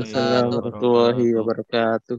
[0.00, 2.18] Waalaikumsalam warahmatullahi wabarakatuh.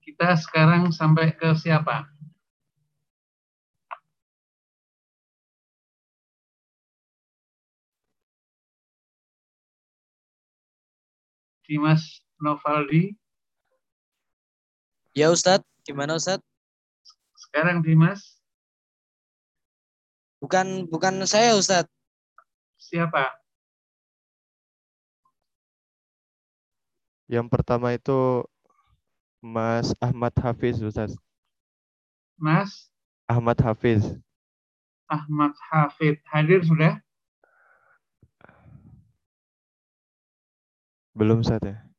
[0.00, 2.08] Kita sekarang sampai ke siapa?
[11.68, 13.12] Dimas Novaldi.
[15.12, 16.40] Ya Ustadz, gimana Ustadz?
[17.36, 18.40] Sekarang Dimas.
[20.40, 21.92] Bukan bukan saya Ustadz.
[22.80, 23.39] Siapa?
[27.30, 28.42] Yang pertama itu
[29.38, 31.14] Mas Ahmad Hafiz, Ustaz.
[32.34, 32.90] Mas
[33.30, 34.02] Ahmad Hafiz.
[35.06, 36.18] Ahmad Hafid.
[36.26, 36.98] Hadir sudah?
[41.14, 41.89] Belum, Ustaz ya?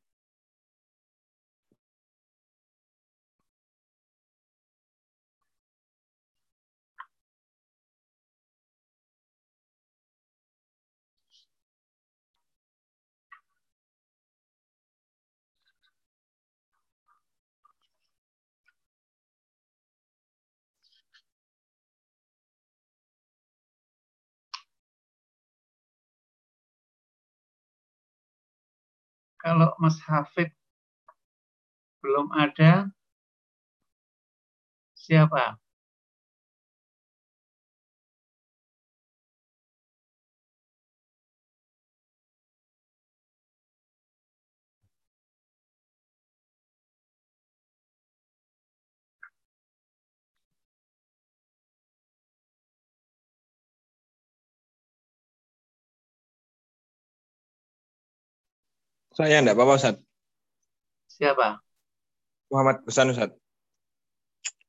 [29.41, 30.53] Kalau Mas Hafid
[32.01, 32.89] belum ada,
[34.97, 35.60] siapa?
[59.12, 59.95] Saya enggak apa-apa, Ustaz.
[61.12, 61.59] Siapa?
[62.48, 63.31] Muhammad Husan, Ustaz.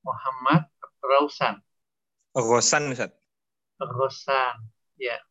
[0.03, 0.67] Muhammad
[0.99, 1.63] Rausan.
[2.35, 3.15] Rosan, Ustaz.
[3.79, 4.67] Rosan.
[4.99, 5.23] Ya.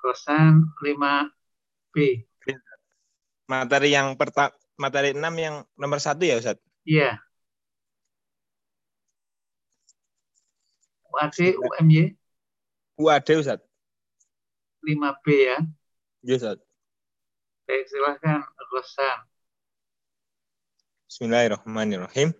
[0.00, 2.24] Rosan 5B.
[3.46, 6.56] Materi yang pertama, materi 6 yang nomor satu ya, Ustaz?
[6.88, 7.20] Iya.
[11.16, 12.12] UAD, UMY,
[13.00, 13.60] UAD, Ustaz.
[14.84, 15.56] 5B ya.
[16.24, 16.65] Iya, Ustaz.
[17.66, 19.18] Baik, silahkan Rosan.
[21.10, 22.30] Bismillahirrahmanirrahim.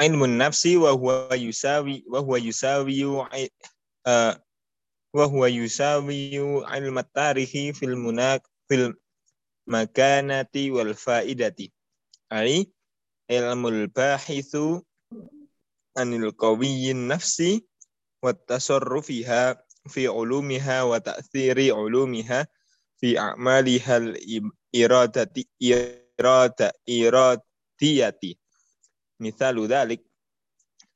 [0.00, 3.28] Ilmun nafsi wa huwa yusawi wa huwa yusawi uh,
[5.12, 6.32] wa huwa yusawi
[6.64, 8.96] ilmat tarihi fil munak fil
[9.68, 11.68] makanati wal faidati.
[12.32, 12.72] Ai
[13.28, 14.80] ilmul bahithu
[15.92, 17.68] anil qawiyyin nafsi
[18.24, 19.60] wa tasarrufiha
[19.92, 22.48] fi ulumiha wa ta'thiri ulumiha
[23.00, 24.12] fi a'malihal
[24.76, 28.36] iradati irada iradiyati
[29.24, 30.04] mithalu dhalik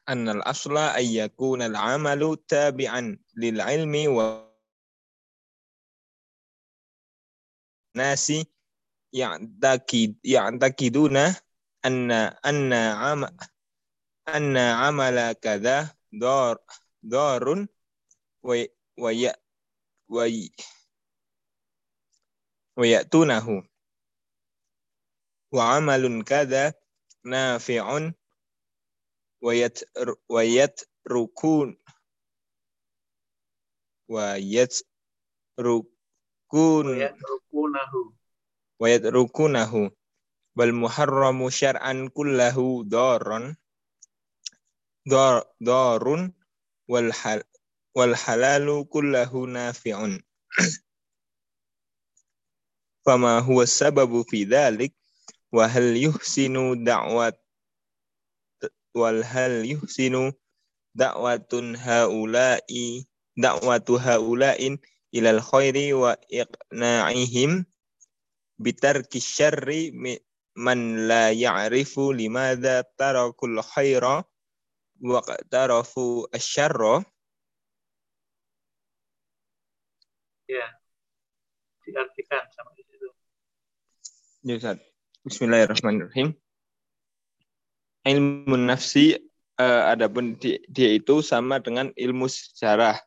[0.04, 4.44] anna al-asla ay yakuna al-amalu tabi'an lil ilmi wa
[7.97, 8.44] nasi
[9.16, 11.32] ya'takid ya'takiduna
[11.86, 12.81] anna anna
[13.12, 13.28] ama
[14.28, 16.60] anna amala kadha dar
[17.00, 17.65] darun
[18.44, 18.54] wa
[19.00, 19.32] wa ya
[20.09, 20.25] wa
[22.76, 23.68] ويأتونه.
[25.52, 26.74] وعمل كذا
[27.24, 28.10] نافع
[30.28, 31.78] ويتركون.
[34.08, 34.86] ويتركون.
[36.50, 37.92] ويتركونه.
[38.80, 39.91] ويتركونه.
[40.56, 43.56] والمحرم شرعا كله ضارا
[45.62, 46.30] ضار
[47.94, 50.18] والحلال كله نافع.
[53.04, 54.92] fama huwa sababu fi dhalik
[55.53, 57.37] wa hal yuhsinu da'wat
[58.94, 60.32] wal hal yuhsinu
[60.94, 63.04] da'watun haula'i
[63.37, 64.78] da'watu haula'in
[65.12, 67.66] ilal khairi wa iqna'ihim
[68.59, 69.91] bitarki syarri
[70.54, 74.22] man la ya'rifu limadha tarakul khaira
[75.03, 77.03] wa tarafu asyarra.
[80.47, 80.66] Ya.
[81.84, 82.71] Diartikan sama
[84.44, 84.76] Ustaz.
[85.24, 86.36] Bismillahirrahmanirrahim.
[88.04, 89.16] Ilmu nafsi
[89.56, 93.00] uh, adapun di, dia itu sama dengan ilmu sejarah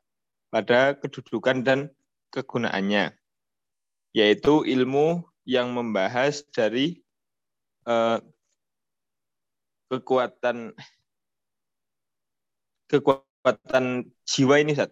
[0.49, 1.79] pada kedudukan dan
[2.33, 3.13] kegunaannya,
[4.17, 7.05] yaitu ilmu yang membahas dari
[7.85, 8.17] uh,
[9.93, 10.73] kekuatan
[12.89, 14.89] kekuatan jiwa ini, Ustaz.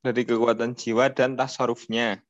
[0.00, 2.24] Dari kekuatan jiwa dan tasarufnya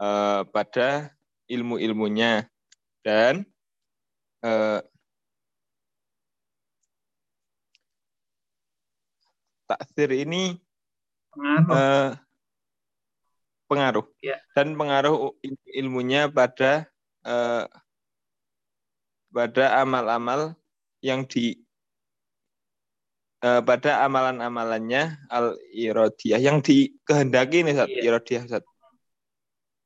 [0.00, 1.12] uh, pada
[1.48, 2.48] ilmu-ilmunya
[3.04, 3.44] dan
[4.40, 4.80] uh,
[9.68, 10.60] takdir ini
[11.32, 11.72] Pengaruh.
[11.72, 12.10] eh,
[13.68, 14.36] pengaruh Ya.
[14.52, 16.84] dan pengaruh il- ilmunya pada
[17.24, 17.64] eh,
[19.32, 20.52] pada amal-amal
[21.00, 21.56] yang di
[23.42, 28.00] eh, pada amalan-amalannya al irodiyah yang dikehendaki nih Ustaz, Iya.
[28.08, 28.64] irodiyah Ustaz.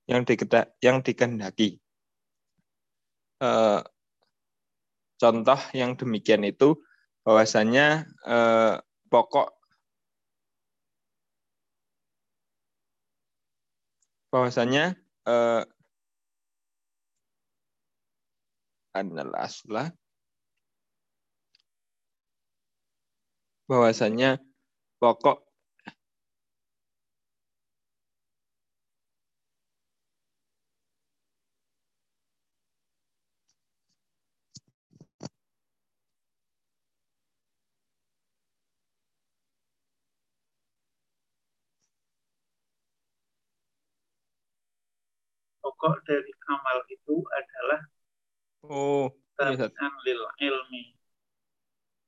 [0.07, 1.81] yang dikeda, yang dikehendaki
[3.37, 3.81] Eh,
[5.21, 6.81] contoh yang demikian itu
[7.21, 8.81] bahwasanya eh,
[9.13, 9.53] pokok
[14.33, 14.97] bahwasanya
[15.29, 15.63] eh,
[18.97, 19.93] annal asla
[23.67, 24.39] bahwasanya
[25.03, 25.47] pokok
[45.67, 47.81] Pokok dari amal itu adalah
[48.65, 49.11] oh
[49.43, 49.67] iya,
[50.07, 50.96] lil ilmi.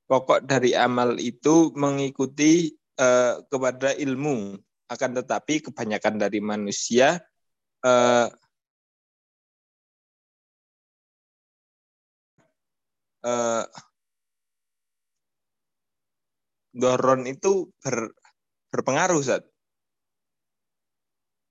[0.09, 4.57] Pokok dari amal itu mengikuti eh, kepada ilmu
[4.89, 7.21] akan tetapi kebanyakan dari manusia
[7.85, 8.27] eh,
[13.23, 13.65] eh,
[16.73, 18.15] doron itu ber-
[18.73, 19.45] berpengaruh Ustaz.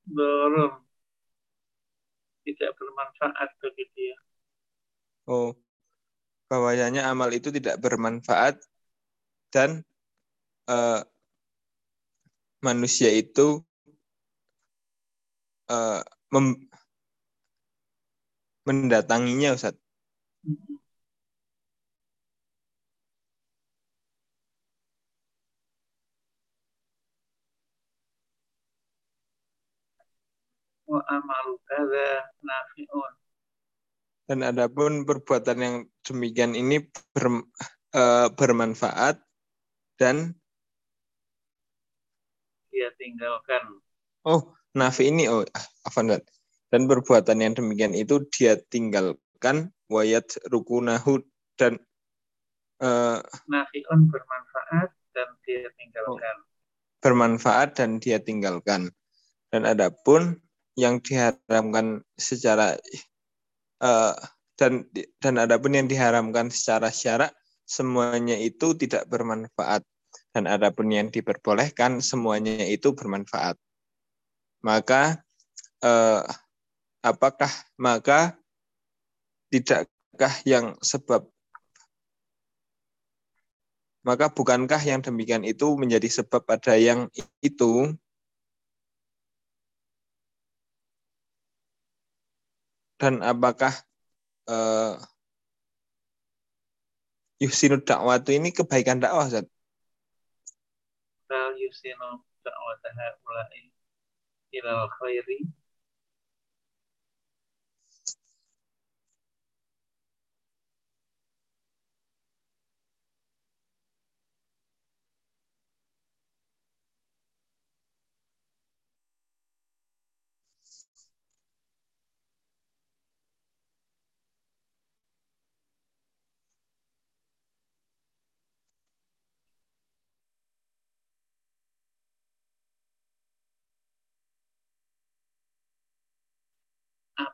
[0.08, 0.82] Dorong.
[2.42, 4.16] Tidak bermanfaat bagi dia.
[5.28, 5.52] Oh,
[6.50, 8.54] bahwasanya amal itu tidak bermanfaat
[9.54, 9.84] dan
[10.70, 11.00] eh,
[12.66, 13.46] manusia itu
[16.30, 16.68] mem-
[18.66, 19.74] mendatanginya, Ustaz.
[30.90, 32.06] Wa amalu kada
[32.46, 33.12] nafi'un.
[34.28, 36.84] Dan adapun perbuatan yang demikian ini
[37.16, 37.48] ber-
[37.96, 39.16] eh, bermanfaat
[39.96, 40.36] dan
[42.68, 43.80] Dia tinggalkan.
[44.28, 45.42] oh nafi ini oh
[45.88, 46.20] Ustaz.
[46.68, 51.24] dan perbuatan yang demikian itu dia tinggalkan wayat rukunahu
[51.56, 51.80] dan
[52.84, 56.36] eh, Nafi'un bermanfaat dan dia tinggalkan.
[57.00, 58.92] bermanfaat dan dia tinggalkan.
[59.48, 60.36] Dan adapun
[60.76, 62.76] yang diharamkan secara
[63.82, 64.14] eh,
[64.58, 64.86] dan
[65.22, 67.30] dan adapun yang diharamkan secara syarak
[67.62, 69.86] semuanya itu tidak bermanfaat
[70.34, 73.54] dan adapun yang diperbolehkan semuanya itu bermanfaat.
[74.64, 75.22] Maka
[75.84, 76.22] eh,
[77.02, 78.34] apakah maka
[79.48, 81.24] tidakkah yang sebab
[84.02, 87.12] maka bukankah yang demikian itu menjadi sebab ada yang
[87.44, 87.92] itu
[92.98, 93.72] dan apakah
[94.50, 94.94] eh,
[97.38, 99.46] yuhsinu dakwatu ini kebaikan dakwah Ustaz?
[101.30, 103.70] Bal yusinu da'wata ha'ulai
[104.50, 105.46] ilal khairi.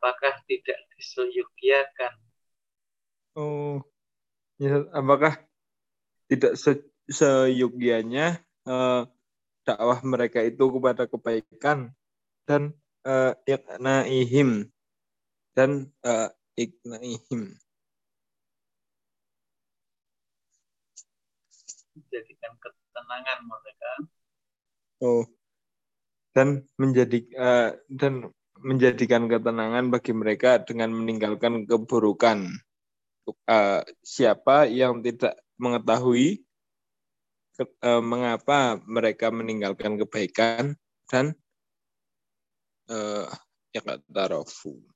[0.04, 2.12] Apakah tidak diseyukiakan
[3.40, 3.80] Oh,
[4.60, 5.40] ya, apakah
[6.28, 9.02] tidak se seyogianya eh,
[9.64, 11.90] dakwah mereka itu kepada kebaikan
[12.46, 14.70] dan eh, iknaihim
[15.56, 17.58] dan eh, iknaihim
[21.94, 23.90] menjadikan ketenangan mereka.
[25.02, 25.26] Oh,
[26.38, 28.30] dan menjadi eh, dan
[28.64, 32.48] menjadikan ketenangan bagi mereka dengan meninggalkan keburukan.
[33.28, 36.40] Eh, siapa yang tidak mengetahui
[37.60, 40.76] eh, mengapa mereka meninggalkan kebaikan
[41.12, 41.36] dan
[42.88, 43.28] eh,
[43.76, 44.93] ya tarofu.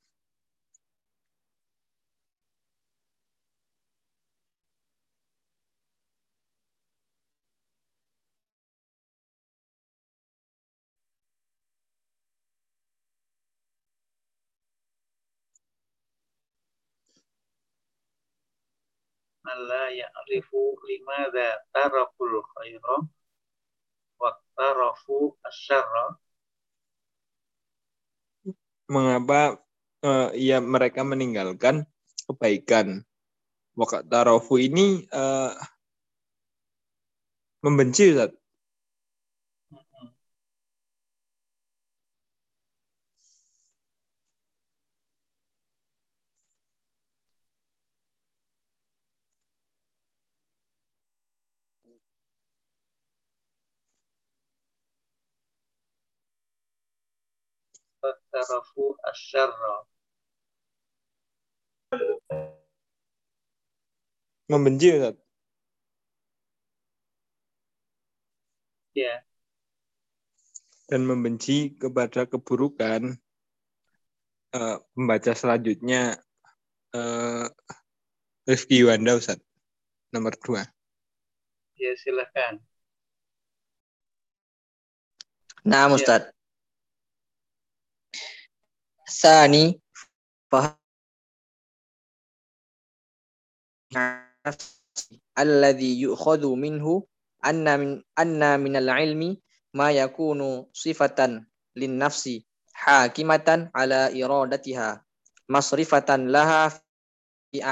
[19.49, 22.97] Alla ya'rifu limadza tarakul khaira
[24.21, 26.21] wa tarafu asyarra
[28.89, 29.61] Mengapa
[30.01, 31.85] eh, ya mereka meninggalkan
[32.25, 33.05] kebaikan?
[33.77, 35.53] Wakat tarofu ini eh,
[37.61, 38.33] membenci Ustaz.
[58.31, 59.77] Tarafu asyarra
[64.49, 65.17] Membenci Ustaz.
[68.97, 69.21] ya.
[70.89, 73.13] Dan membenci kepada keburukan
[74.57, 76.17] eh, pembaca selanjutnya
[76.97, 77.47] eh,
[78.49, 79.41] Rifki Wanda Ustaz.
[80.17, 80.65] Nomor dua.
[81.77, 82.65] Ya silahkan
[85.69, 86.33] Nah, Ya.
[89.09, 89.81] Sani
[95.33, 97.09] alladhi yu'khadhu minhu
[97.41, 99.41] anna min anna min al-ilmi
[99.73, 102.45] ma yakunu sifatan lin nafsi
[102.77, 105.01] hakimatan ala iradatiha
[105.49, 106.69] masrifatan laha
[107.49, 107.65] fi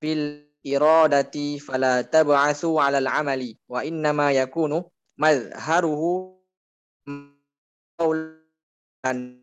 [0.00, 4.84] fil iradati fala tab'athu 'ala al-'amali wa innama yakunu
[5.16, 6.36] madharuhu
[7.96, 9.40] qawlan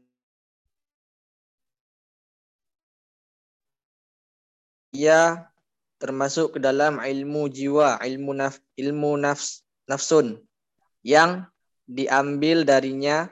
[4.94, 5.50] ia
[5.98, 10.42] termasuk ke dalam ilmu jiwa, ilmu naf, ilmu nafs, nafsun
[11.02, 11.46] yang
[11.90, 13.30] diambil darinya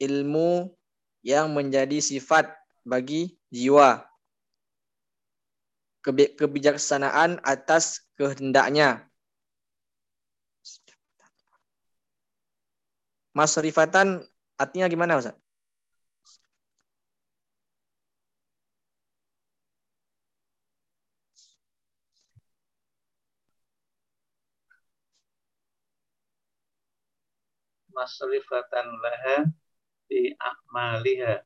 [0.00, 0.72] ilmu
[1.22, 2.50] yang menjadi sifat
[2.82, 4.09] bagi jiwa.
[6.04, 7.84] Kebi- Kebijaksanaan atas
[8.16, 9.04] kehendaknya.
[13.36, 14.26] Masrifatan
[14.58, 15.36] artinya gimana Ustaz?
[28.00, 29.36] masrifatan laha
[30.08, 31.44] fi a'maliha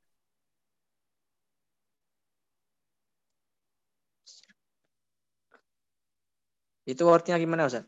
[6.93, 7.85] Itu artinya gimana Ustaz?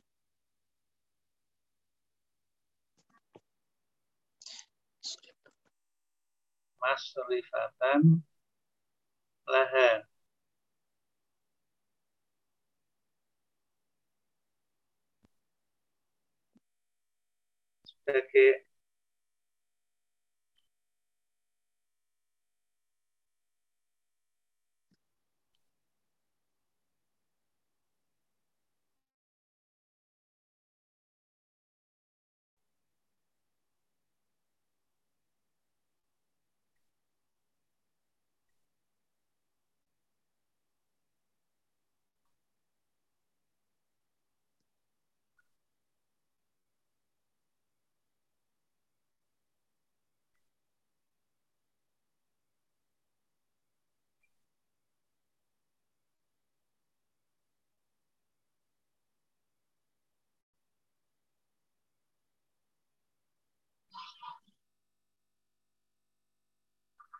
[6.86, 8.22] masrifatan
[9.52, 10.06] laha
[17.84, 18.66] sebagai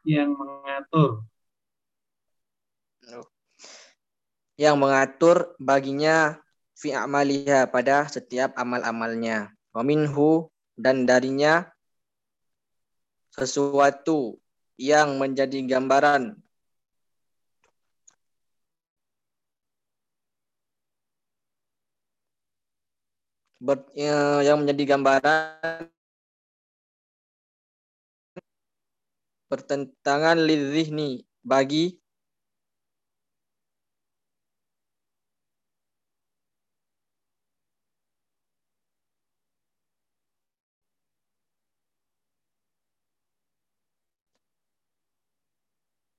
[0.07, 1.27] yang mengatur.
[4.57, 6.39] Yang mengatur baginya
[6.79, 9.51] fi amaliha pada setiap amal-amalnya.
[9.75, 10.49] Wa minhu
[10.79, 11.69] dan darinya
[13.35, 14.39] sesuatu
[14.81, 16.39] yang menjadi gambaran.
[23.57, 25.96] Ber- eh, yang menjadi gambaran
[29.47, 31.95] pertentangan lidzihni bagi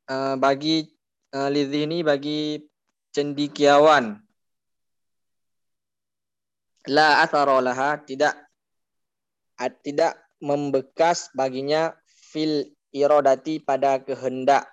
[0.08, 0.88] eh, bagi
[1.36, 2.64] eh, lidzihni bagi
[3.12, 4.24] cendikiawan.
[6.88, 8.48] La athara tidak
[9.84, 14.68] tidak membekas baginya fil iradati pada kehendak.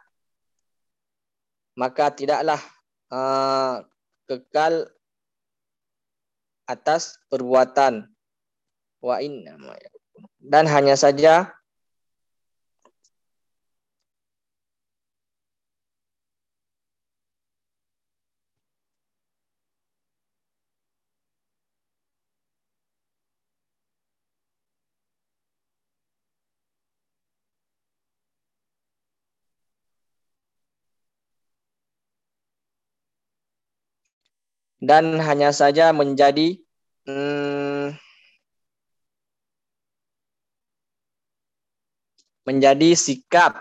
[1.74, 2.60] Maka tidaklah
[3.10, 3.82] uh,
[4.30, 4.86] kekal
[6.64, 8.06] atas perbuatan.
[9.04, 9.58] Wa inna
[10.44, 11.48] dan hanya saja
[34.84, 36.60] dan hanya saja menjadi
[37.08, 37.96] hmm,
[42.44, 43.56] menjadi sikap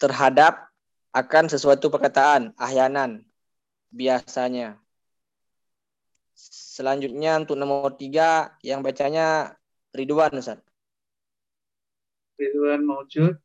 [0.00, 0.72] terhadap
[1.12, 3.20] akan sesuatu perkataan ahyanan
[3.92, 4.80] biasanya.
[6.72, 9.52] Selanjutnya untuk nomor tiga yang bacanya
[9.92, 10.58] Ridwan Ustaz.
[12.40, 13.36] Ridwan Maujud.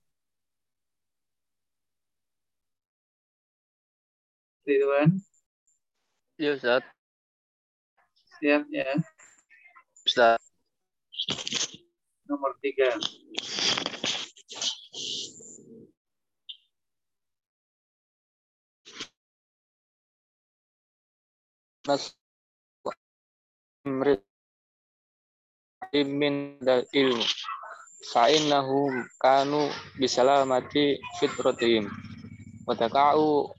[4.64, 5.20] Ridwan.
[6.40, 6.97] Ya Ustaz.
[8.38, 8.86] Siap ya.
[10.06, 10.38] Ustaz.
[12.30, 12.94] Nomor tiga.
[21.88, 22.14] Nas
[26.06, 27.26] min dal ilmu
[28.14, 31.90] fa'innahum kanu bisalamati fitratihim
[32.70, 33.50] wa taka'u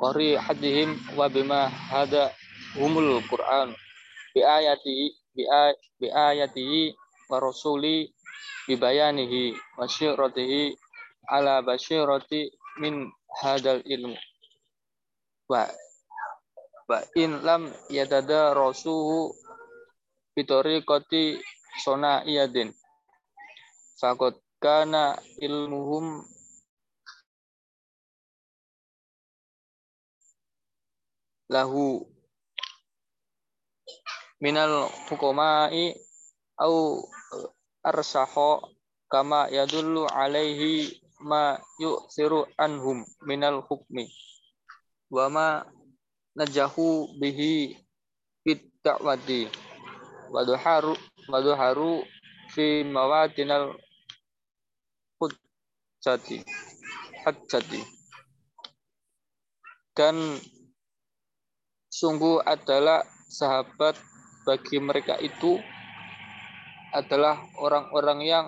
[0.00, 2.32] qari hadihim wa bima hada
[2.74, 3.76] humul qur'an
[4.36, 6.92] bi ayati bi, ay, bi ayatihi
[7.32, 8.12] wa rasuli
[8.68, 10.76] bi bayanihi wa syiratihi
[11.32, 12.52] ala basyirati
[12.84, 13.08] min
[13.40, 14.12] hadal ilmu
[15.48, 15.64] wa
[16.84, 19.32] wa in lam yadada rasuhu
[20.36, 21.40] bitoriqati
[21.80, 22.76] sona iyadin
[23.96, 26.20] fakot kana ilmuhum
[31.48, 32.04] lahu
[34.40, 35.96] minal hukumai
[36.60, 37.04] au
[37.84, 38.68] arsaho
[39.08, 44.10] kama yadullu alaihi ma yu'siru anhum minal hukmi.
[45.08, 45.64] Wa ma
[46.36, 47.78] najahu bihi
[48.44, 49.48] fit da'wati.
[50.32, 50.92] Wa duharu
[51.30, 52.02] wa duharu
[52.50, 53.74] fi mawatinal
[55.18, 56.42] hujjati
[57.24, 57.82] hujjati
[59.96, 60.38] dan
[61.88, 63.00] sungguh adalah
[63.32, 63.96] sahabat
[64.46, 65.58] bagi mereka itu
[66.94, 68.46] adalah orang-orang yang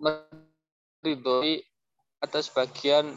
[0.00, 1.60] meridhoi
[2.24, 3.12] atas bagian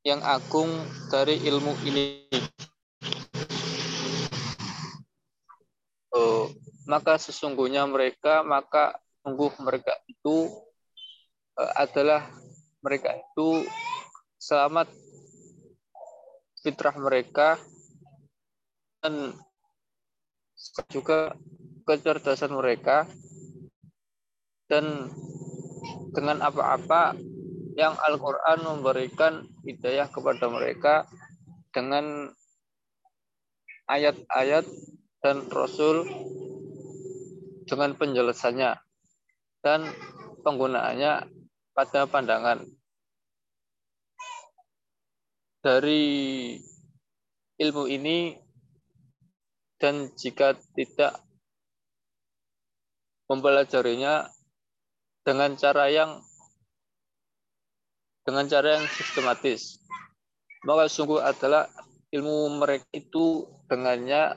[0.00, 0.72] yang agung
[1.12, 2.24] dari ilmu ini.
[6.16, 6.48] Oh,
[6.88, 10.48] maka sesungguhnya mereka, maka sungguh mereka itu
[11.60, 12.24] uh, adalah
[12.80, 13.68] mereka itu
[14.40, 14.88] selamat
[16.64, 17.60] fitrah mereka
[19.04, 19.36] dan
[20.90, 21.34] juga
[21.86, 23.06] kecerdasan mereka
[24.66, 25.10] dan
[26.10, 27.14] dengan apa-apa
[27.76, 31.04] yang Al-Quran memberikan hidayah kepada mereka
[31.70, 32.32] dengan
[33.86, 34.64] ayat-ayat
[35.22, 36.08] dan Rasul
[37.68, 38.80] dengan penjelasannya
[39.60, 39.80] dan
[40.40, 41.28] penggunaannya
[41.76, 42.64] pada pandangan.
[45.60, 46.04] Dari
[47.58, 48.45] ilmu ini
[49.76, 51.20] dan jika tidak
[53.28, 54.30] mempelajarinya
[55.26, 56.22] dengan cara yang
[58.26, 59.78] dengan cara yang sistematis.
[60.66, 61.70] Maka sungguh adalah
[62.10, 64.34] ilmu mereka itu dengannya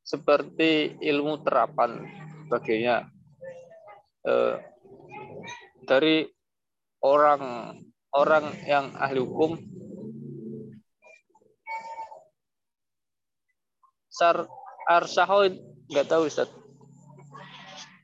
[0.00, 2.08] seperti ilmu terapan
[2.48, 3.04] baginya
[4.24, 4.56] eh,
[5.84, 6.24] dari
[7.04, 7.76] orang
[8.10, 9.54] orang yang ahli hukum
[14.90, 15.46] arsaho
[15.86, 16.50] nggak tahu Ustaz.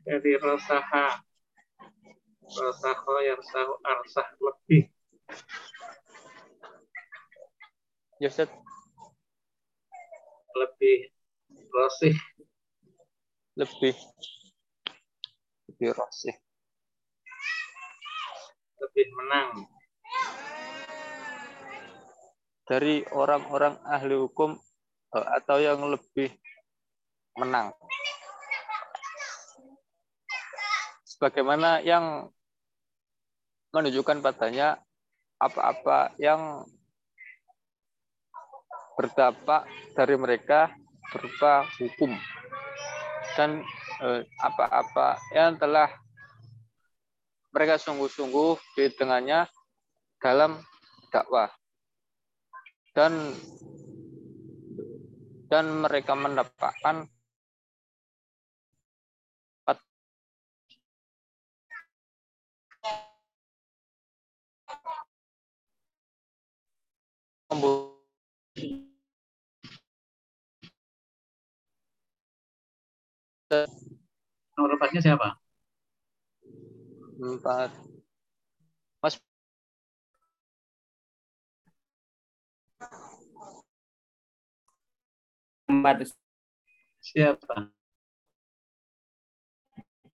[0.07, 1.19] Jadi rasaha
[2.47, 4.87] rasaho yang sahu arsah lebih
[8.23, 8.49] Ya Ustaz.
[10.57, 11.11] lebih
[11.69, 12.15] rosih
[13.59, 13.93] Lebih
[15.69, 16.33] lebih rosih.
[18.81, 19.67] lebih menang
[22.67, 24.57] Dari orang-orang ahli hukum
[25.13, 26.33] eh, atau yang lebih
[27.37, 27.73] menang.
[31.05, 32.29] Sebagaimana yang
[33.73, 34.81] menunjukkan padanya
[35.37, 36.65] apa-apa yang
[38.97, 40.73] berdampak dari mereka
[41.13, 42.17] berupa hukum
[43.37, 43.61] dan
[44.01, 45.93] eh, apa-apa yang telah
[47.53, 49.45] mereka sungguh-sungguh di dengannya
[50.21, 50.57] dalam
[51.13, 51.53] dakwah
[52.97, 53.37] dan
[55.53, 57.07] dan mereka mendapatkan
[74.57, 75.39] nomor empatnya siapa
[77.21, 77.71] empat
[79.07, 79.21] Mas.
[85.71, 86.11] Ustaz.
[86.99, 87.71] Siapa?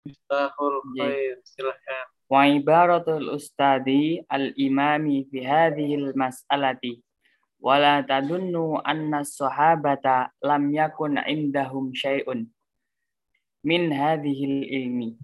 [0.02, 1.38] Miftahul khair.
[1.46, 2.19] Silahkan.
[2.30, 7.02] Wa ibaratul ustadi al-imami fi hadhil mas'alati
[7.58, 12.46] wa la tadunnu anna sahabata lam yakun indahum syai'un
[13.66, 15.18] min hadhil ilmi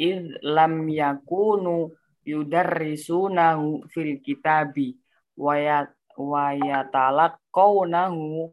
[0.00, 1.92] id lam yakunu
[2.24, 4.96] yudarrisunahu fil kitabi
[5.36, 8.48] wa ya- wa yatalaqawnahu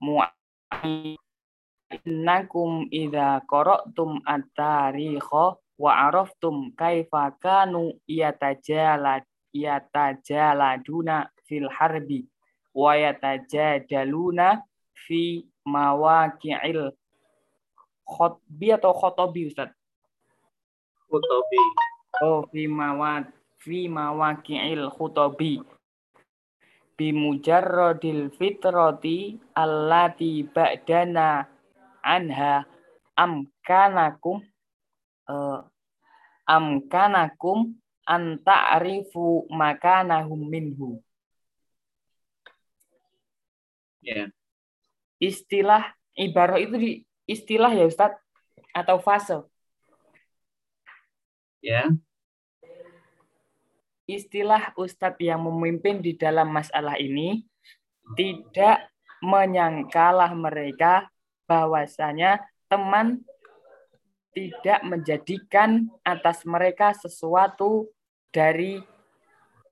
[0.00, 1.18] mu'ayyin
[1.92, 9.24] innakum idza qara'tum at-tarikha wa araftum kaifa kanu yatajala
[9.54, 12.28] yatajaladuna fil harbi
[12.74, 16.92] wa yatajadaluna fi mawaqi'il
[18.04, 19.70] khotbi atau khotobi Ustaz?
[21.08, 21.62] Kutobi.
[22.20, 23.24] Oh, fi mawa
[23.62, 25.62] fi mawaqi'il khutobi
[26.98, 31.46] bimujarradil fitrati allati ba'dana
[32.08, 32.64] anha
[33.12, 34.40] amkanakum
[35.28, 35.60] eh,
[36.48, 37.76] amkanakum
[38.08, 41.04] an ta'rifu makanahum minhu.
[44.00, 44.32] Ya.
[45.20, 46.90] Istilah ibarah itu di
[47.28, 48.16] istilah ya Ustaz
[48.72, 49.44] atau fase.
[51.60, 51.92] Ya.
[54.08, 57.44] Istilah Ustadz yang memimpin di dalam masalah ini
[58.16, 58.88] tidak
[59.20, 61.12] menyangkalah mereka
[61.48, 63.24] bahwasanya teman
[64.36, 67.88] tidak menjadikan atas mereka sesuatu
[68.30, 68.78] dari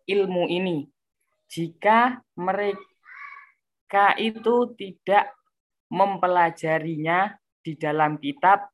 [0.08, 0.88] ilmu ini.
[1.46, 5.36] Jika mereka itu tidak
[5.92, 8.66] mempelajarinya di dalam kitab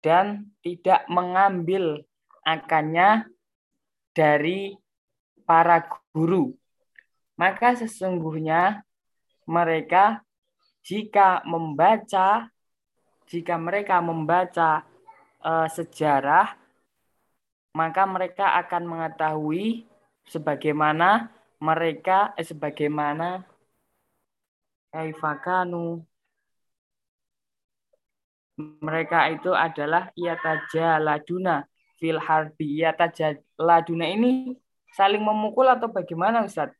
[0.00, 2.00] dan tidak mengambil
[2.40, 3.28] akannya
[4.16, 4.72] dari
[5.44, 5.84] para
[6.16, 6.56] guru.
[7.36, 8.84] Maka sesungguhnya
[9.44, 10.24] mereka
[10.84, 12.48] jika membaca
[13.30, 14.82] jika mereka membaca
[15.44, 16.56] eh, sejarah
[17.70, 19.86] maka mereka akan mengetahui
[20.26, 21.30] sebagaimana
[21.62, 23.46] mereka eh, sebagaimana
[24.90, 26.02] kaifakanu
[28.60, 31.64] mereka itu adalah yatajaladuna
[31.96, 34.52] fil harbi yatajaladuna ini
[34.92, 36.74] saling memukul atau bagaimana Ustaz?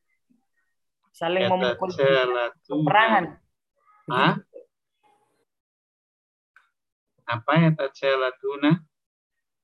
[1.11, 3.40] Saling memukul peperangan.
[4.09, 4.35] Hah?
[7.27, 8.81] Apa ya tajaladuna?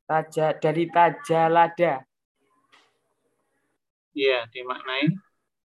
[0.08, 2.06] Taja dari tajalada
[4.18, 5.14] Iya, dimaknai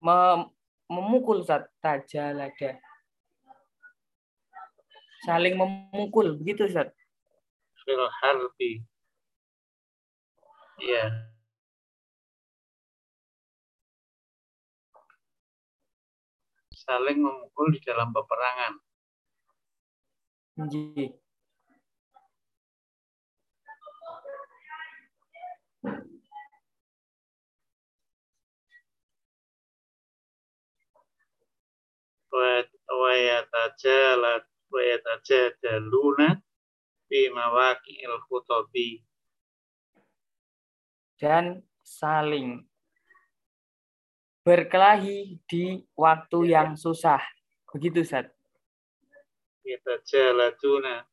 [0.05, 0.51] Mem-
[0.85, 2.77] memukul Ustaz tajalada.
[5.25, 6.93] Saling memukul begitu Ustaz.
[7.85, 8.85] fil harbi.
[10.81, 11.34] Iya.
[16.85, 18.77] Saling memukul di dalam peperangan.
[20.61, 21.11] Nggih.
[37.05, 38.15] Fi mawaqi'il
[41.25, 42.67] dan saling
[44.45, 47.19] berkelahi di waktu yang susah.
[47.73, 48.29] Begitu Ustaz.
[49.65, 51.09] Yatajaladuna.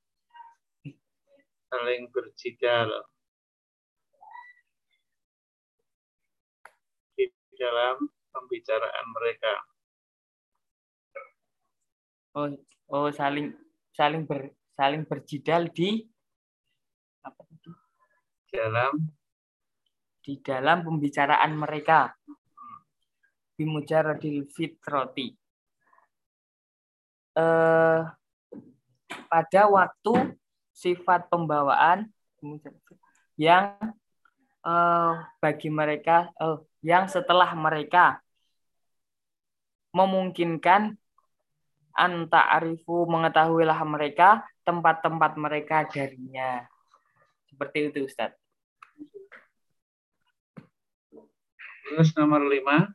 [1.72, 2.92] Saling berjidal.
[7.16, 8.04] Di dalam
[8.36, 9.54] pembicaraan mereka.
[12.36, 12.52] Oh,
[12.92, 13.56] oh saling
[13.96, 16.04] saling ber saling berjidal di
[17.24, 17.72] apa tadi?
[18.52, 18.94] Dalam
[20.20, 22.12] di dalam pembicaraan mereka
[23.62, 25.38] bimujaradil fitroti
[27.38, 28.02] eh
[29.30, 30.34] pada waktu
[30.74, 32.10] sifat pembawaan
[33.38, 33.78] yang
[34.66, 38.18] eh, bagi mereka eh, yang setelah mereka
[39.94, 40.98] memungkinkan
[41.94, 46.66] anta arifu mengetahuilah mereka tempat-tempat mereka darinya
[47.46, 48.42] seperti itu Ustaz.
[51.92, 52.88] terus nomor lima.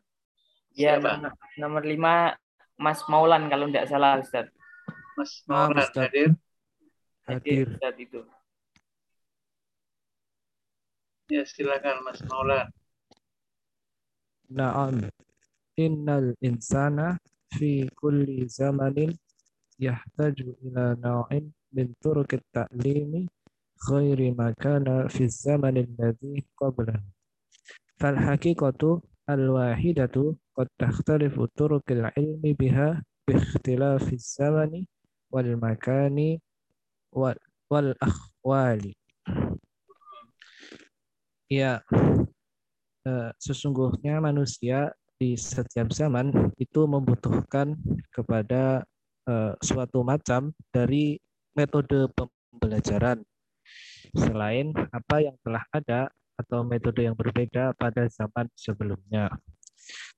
[0.76, 1.16] Ya, Siapa?
[1.16, 2.14] nomor, nomor lima
[2.76, 4.52] Mas Maulan kalau tidak salah Ustaz.
[5.16, 6.12] Mas Ah, Maulana Ustaz.
[6.12, 6.28] hadir.
[7.24, 7.66] Hadir.
[7.72, 8.20] Ustaz itu.
[11.32, 12.68] Ya silakan Mas Maulan.
[14.52, 15.08] Na'am.
[15.80, 17.16] Innal insana
[17.56, 19.16] fi kulli zamanin
[19.80, 23.28] yahtaju ila naw'in min turuq at-ta'limi
[23.88, 27.00] ghairi ma kana fi zaman alladhi qablahu.
[28.00, 29.00] Fal haqiqatu
[30.56, 34.72] qad تختلف طرق العلم بها باختلاف الزمن
[35.28, 36.38] والمكان
[37.70, 38.82] والأخوال.
[41.46, 41.78] Ya,
[43.06, 47.78] e, sesungguhnya manusia di setiap zaman itu membutuhkan
[48.10, 48.82] kepada
[49.28, 51.20] e, suatu macam dari
[51.54, 53.22] metode pembelajaran
[54.10, 59.30] selain apa yang telah ada atau metode yang berbeda pada zaman sebelumnya.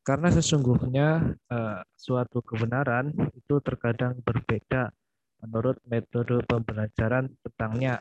[0.09, 4.88] Karena sesungguhnya eh, suatu kebenaran itu terkadang berbeda
[5.44, 8.01] menurut metode pembelajaran tentangnya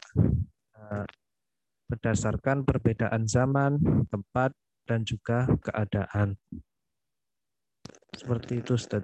[1.87, 3.79] berdasarkan perbedaan zaman,
[4.11, 4.51] tempat,
[4.87, 6.35] dan juga keadaan.
[8.15, 9.03] Seperti itu, Ustaz.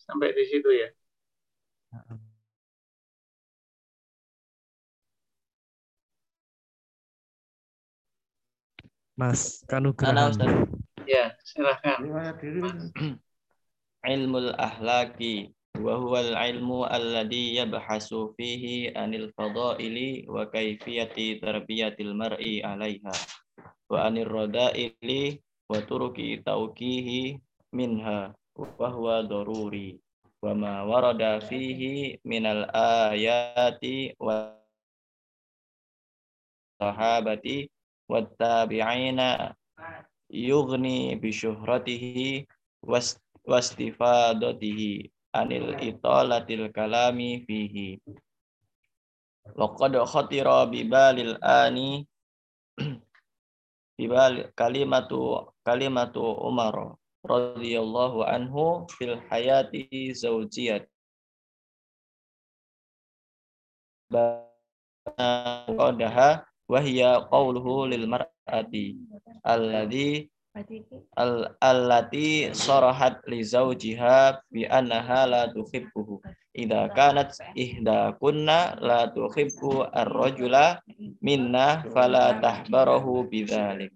[0.00, 0.88] Sampai di situ ya?
[9.18, 10.32] Mas Kanugraha.
[11.08, 11.32] Ya,
[14.14, 15.48] Ilmu al-ahlaki
[15.80, 23.14] wa al ilmu alladhi yabhasu fihi anil fadaili wa kaifiyati tarbiyatil mar'i alaiha
[23.88, 25.40] wa anir radaili
[25.70, 27.40] wa turuki taukihi
[27.72, 29.96] minha wa huwa daruri
[30.44, 34.52] wa ma warada fihi minal ayati wa
[36.78, 37.64] sahabati
[38.12, 39.56] wa tabi'ina
[40.28, 42.44] yugni bi syuhratihi
[43.48, 47.96] wastifadatihi anil italatil kalami fihi.
[49.56, 52.04] Wa qad khatira bi balil ani
[53.96, 60.84] bi bal kalimatu kalimatu umar radhiyallahu anhu fil hayati zaujiyat
[65.76, 68.96] qadaha wa hiya qawluhu lil mar'a mar'ati
[69.44, 70.32] alladhi
[71.60, 76.24] allati sarahat li zawjiha bi annaha la tuhibbuhu.
[76.56, 80.82] Idza kanat ihda kunna la tuhibbu ar-rajula
[81.22, 83.94] minna fala tahbarahu bidzalik.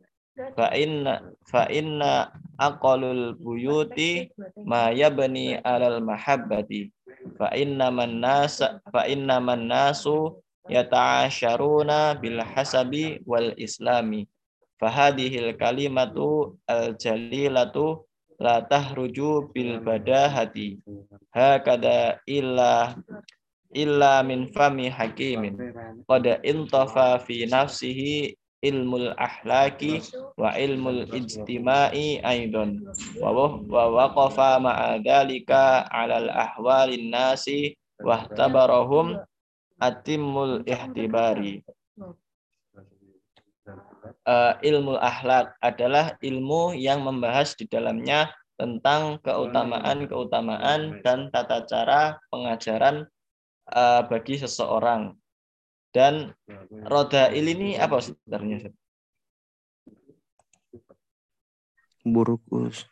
[0.55, 4.31] Fa inna fa inna aqalul buyuti
[4.63, 6.95] ma yabni alal mahabbati.
[7.35, 10.39] Fa inna man nas fa inna man nasu
[10.71, 14.31] yata'asharuna bil hasabi wal islami
[14.83, 18.03] Fahadihil kalimatu al jalilatu
[18.43, 20.83] la tahruju bil badahati.
[21.31, 22.99] Hakada illa
[23.71, 25.55] illa min fami hakimin.
[26.11, 30.03] Qad intafa fi nafsihi ilmul ahlaki
[30.35, 32.83] wa ilmul ijtima'i aidon.
[33.23, 39.15] Wa wa waqafa ma'a dalika 'alal ahwalin nasi wa tabarahum
[39.79, 41.63] atimul ihtibari
[44.27, 53.09] uh, ilmu akhlak adalah ilmu yang membahas di dalamnya tentang keutamaan-keutamaan dan tata cara pengajaran
[53.75, 55.17] uh, bagi seseorang.
[55.93, 56.33] Dan
[56.89, 58.73] roda ini apa sebenarnya?
[62.03, 62.89] Buruk, Us.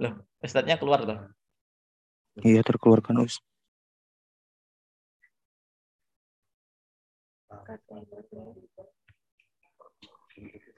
[0.00, 1.18] Loh, Ustadznya keluar tuh.
[2.42, 3.38] Iya, terkeluarkan, Us.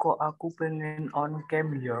[0.00, 2.00] Kok aku pengen on cam ya?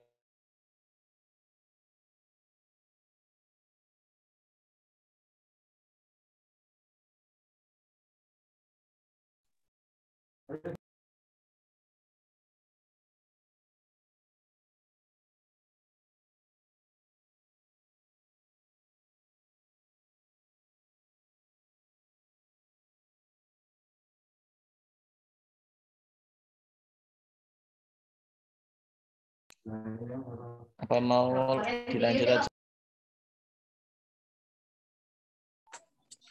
[31.09, 31.59] mau
[31.91, 32.49] dilanjut aja?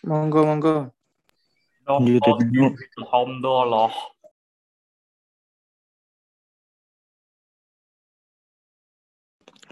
[0.08, 0.74] Monggo, monggo.
[1.98, 2.72] Lanjut aja yuk.
[3.02, 3.92] Alhamdulillah.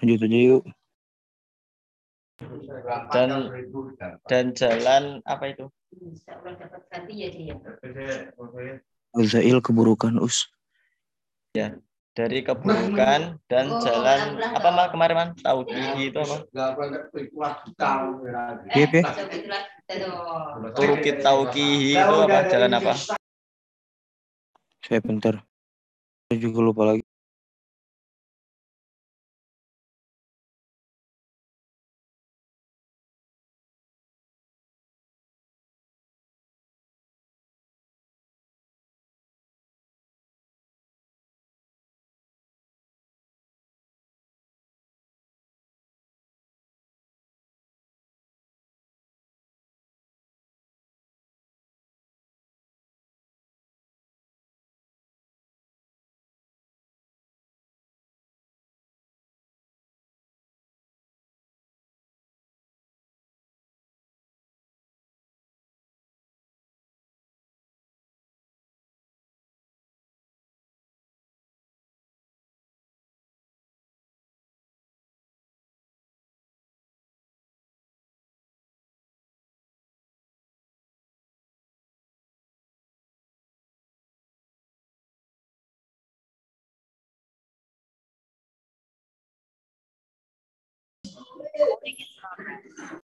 [0.03, 0.65] Lanjut aja yuk.
[3.15, 3.31] Dan
[4.31, 5.67] dan jalan apa itu?
[9.27, 10.47] Zail keburukan us.
[12.19, 15.29] Dari keburukan dan jalan apa mah kemarin man?
[15.39, 16.43] Tauhid itu apa?
[18.75, 19.01] Pi.
[20.75, 22.51] Turukit tauqihi itu apa?
[22.51, 22.99] Jalan apa?
[24.83, 25.39] Saya bentar.
[26.27, 27.07] Saya juga lupa lagi.
[91.57, 93.03] Building in progress.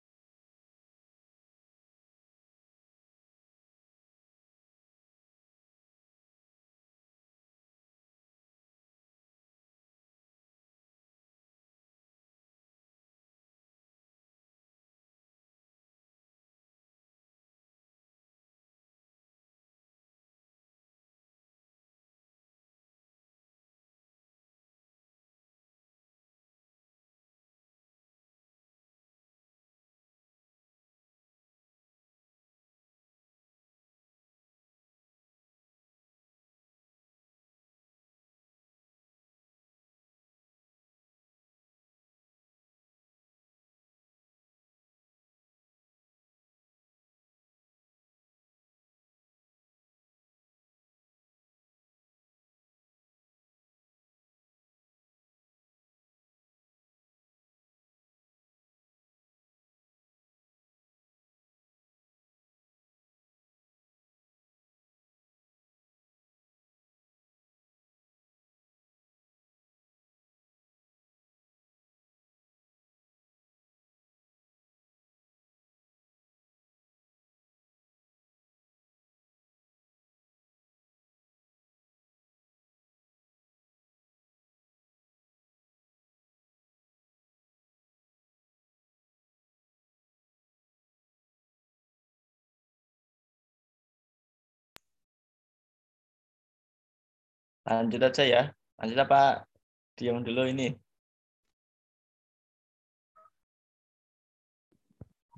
[97.70, 98.42] Lanjut aja ya.
[98.82, 99.46] Lanjut apa?
[99.94, 100.74] Diam dulu ini.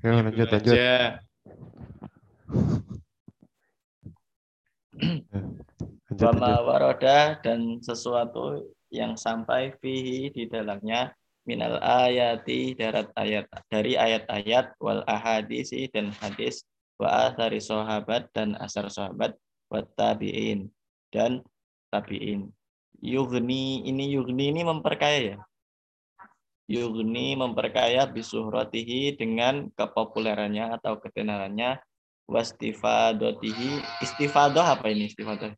[0.01, 0.73] Oke, lanjut, lanjut.
[0.73, 1.21] aja.
[6.09, 11.13] Lanjut, Wama waroda dan sesuatu yang sampai fihi di dalamnya
[11.45, 16.65] minal ayati darat ayat dari ayat-ayat wal ahadisi dan hadis
[16.97, 19.37] wa asari sahabat dan asar sahabat
[19.69, 20.71] wa tabi'in
[21.13, 21.45] dan
[21.93, 22.49] tabi'in.
[23.05, 25.39] Yugni ini yugni ini memperkaya ya.
[26.71, 31.77] Yugni memperkaya bisuhratihi dengan kepopulerannya atau ketenarannya.
[32.25, 35.53] Wastifadotihi istifadoh apa ini istifadoh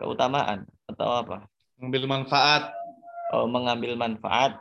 [0.00, 1.44] keutamaan atau apa?
[1.76, 2.72] Mengambil manfaat.
[3.36, 4.56] oh, mengambil manfaat.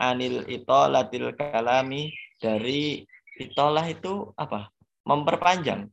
[0.00, 2.08] Anil itolatil kalami.
[2.40, 3.06] Dari
[3.38, 4.72] itolah itu apa?
[5.06, 5.86] Memperpanjang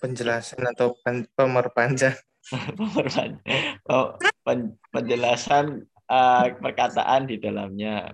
[0.00, 2.16] penjelasan atau pen- pemerpanjang.
[2.48, 3.42] Pemerpan-
[3.92, 4.16] oh,
[4.46, 8.12] pen- penjelasan eh, perkataan di dalamnya.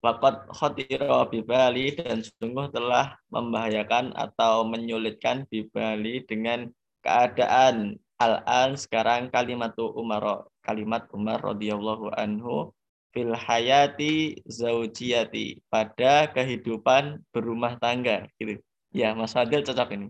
[0.00, 6.70] Fakat khotiro bibali dan sungguh telah membahayakan atau menyulitkan bibali dengan
[7.02, 12.70] keadaan al-an sekarang kalimat Umar kalimat Umar radhiyallahu anhu
[13.12, 18.60] fil hayati zaujiyati pada kehidupan berumah tangga gitu.
[18.96, 20.08] Ya, Mas Fadil cocok ini.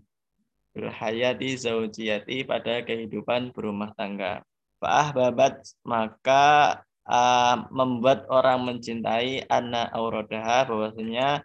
[0.71, 4.47] Fil hayati zaujiyati pada kehidupan berumah tangga.
[4.79, 11.43] Fa'ah babat maka uh, membuat orang mencintai anak auradaha bahwasanya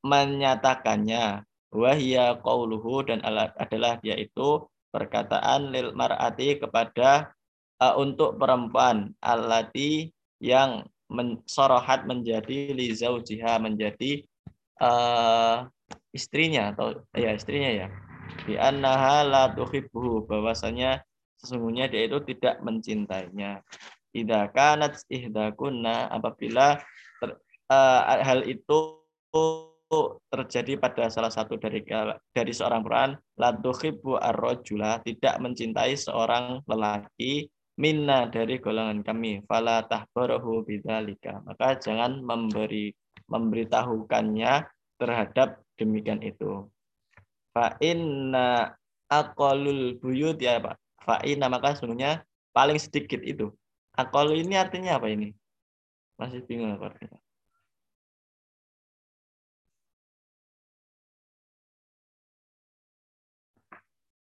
[0.00, 7.36] menyatakannya wahia qauluhu dan ala- adalah dia itu perkataan lil mar'ati kepada
[7.84, 10.08] uh, untuk perempuan alati
[10.40, 14.24] yang men, sorohat menjadi li zaujiha menjadi
[14.80, 15.68] uh,
[16.12, 17.86] istrinya atau ya istrinya ya.
[18.44, 21.02] Bi annaha la bahwasanya
[21.40, 23.62] sesungguhnya dia itu tidak mencintainya.
[24.12, 26.80] Idza kanat ihdakunna apabila
[27.20, 27.30] ter,
[27.70, 28.78] uh, hal itu
[30.28, 31.80] terjadi pada salah satu dari
[32.36, 33.10] dari seorang peran
[33.40, 37.48] la tuhibbu ar-rajula tidak mencintai seorang lelaki
[37.80, 39.40] minna dari golongan kami.
[39.48, 41.40] Fala tahbarahu bidzalika.
[41.46, 42.92] Maka jangan memberi
[43.28, 44.52] memberitahukannya
[44.98, 46.66] terhadap demikian itu
[47.54, 48.74] fa inna
[49.08, 50.76] aqallul buyut ya Pak
[51.06, 53.54] fa inna maka sesungguhnya paling sedikit itu
[53.98, 55.34] Akol ini artinya apa ini?
[56.14, 57.18] Masih bingung apa artinya?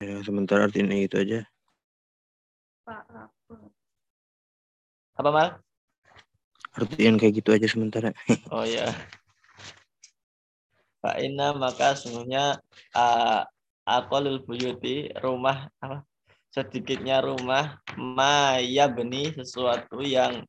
[0.03, 1.47] Ya, sementara artinya itu aja.
[5.15, 5.63] Apa mal?
[6.75, 8.11] Artian kayak gitu aja sementara.
[8.51, 8.91] Oh ya.
[11.03, 12.63] Pak Ina maka sungguhnya
[12.95, 13.43] uh,
[13.83, 16.07] akolul buyuti rumah apa
[16.53, 20.45] sedikitnya rumah maya beni sesuatu yang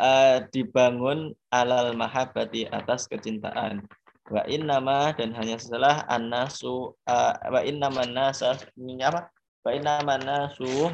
[0.00, 3.84] uh, dibangun alal mahabbati atas kecintaan.
[4.32, 9.28] Wa nama dan hanya setelah anasu uh, wa innama nasa apa?
[9.60, 10.88] Wa innama nasu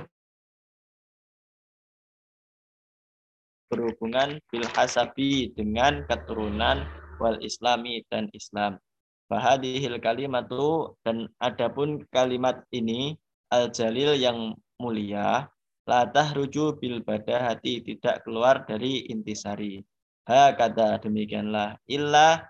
[3.70, 6.88] berhubungan bil hasabi dengan keturunan
[7.20, 8.80] wal islami dan Islam
[9.28, 13.12] Bahadihil kalimatu dan adapun kalimat ini
[13.52, 15.52] al-jalil yang mulia
[15.88, 19.84] latah ruju bil hati tidak keluar dari intisari.
[20.28, 22.44] Ha kata demikianlah illa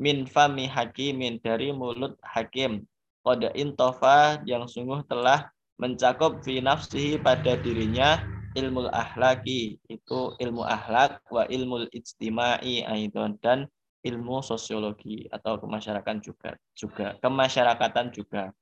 [0.00, 2.88] min fami hakimin dari mulut hakim.
[3.20, 8.24] Qad intofa yang sungguh telah mencakup fi nafsihi pada dirinya
[8.56, 13.68] ilmu ahlaki itu ilmu ahlak wa ilmu ijtimai aidon dan
[14.06, 18.54] ilmu sosiologi atau kemasyarakatan juga juga kemasyarakatan juga.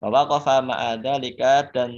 [0.00, 1.92] Bahwa kofa ma'adalika dan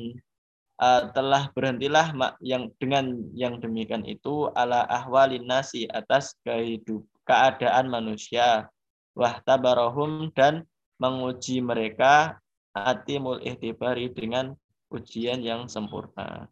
[0.82, 2.10] uh, telah berhentilah
[2.42, 8.66] yang dengan yang demikian itu ala ahwalin nasi atas kehidup keadaan manusia.
[9.14, 10.66] Wah tabarahum dan
[10.98, 12.42] menguji mereka
[12.74, 14.56] atimul ihtibari dengan
[14.88, 16.48] ujian yang sempurna.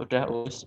[0.00, 0.64] Udah us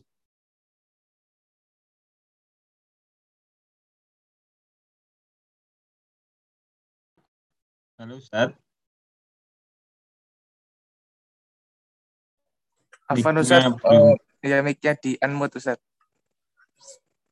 [8.03, 8.51] Halo Ustaz.
[13.07, 15.79] Afan Ustaz, eh, ya mic-nya di unmute Ustaz.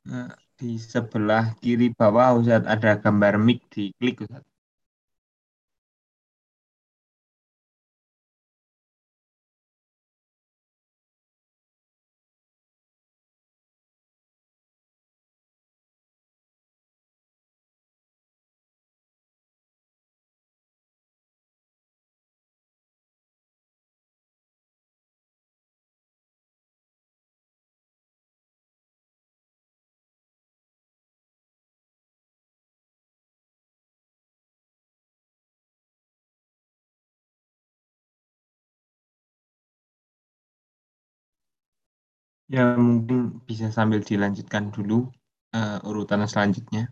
[0.07, 4.47] Nah, di sebelah kiri bawah Ustaz ada gambar mic diklik Ustaz.
[42.51, 45.07] Ya mungkin bisa sambil dilanjutkan dulu
[45.55, 46.91] eh, urutan selanjutnya.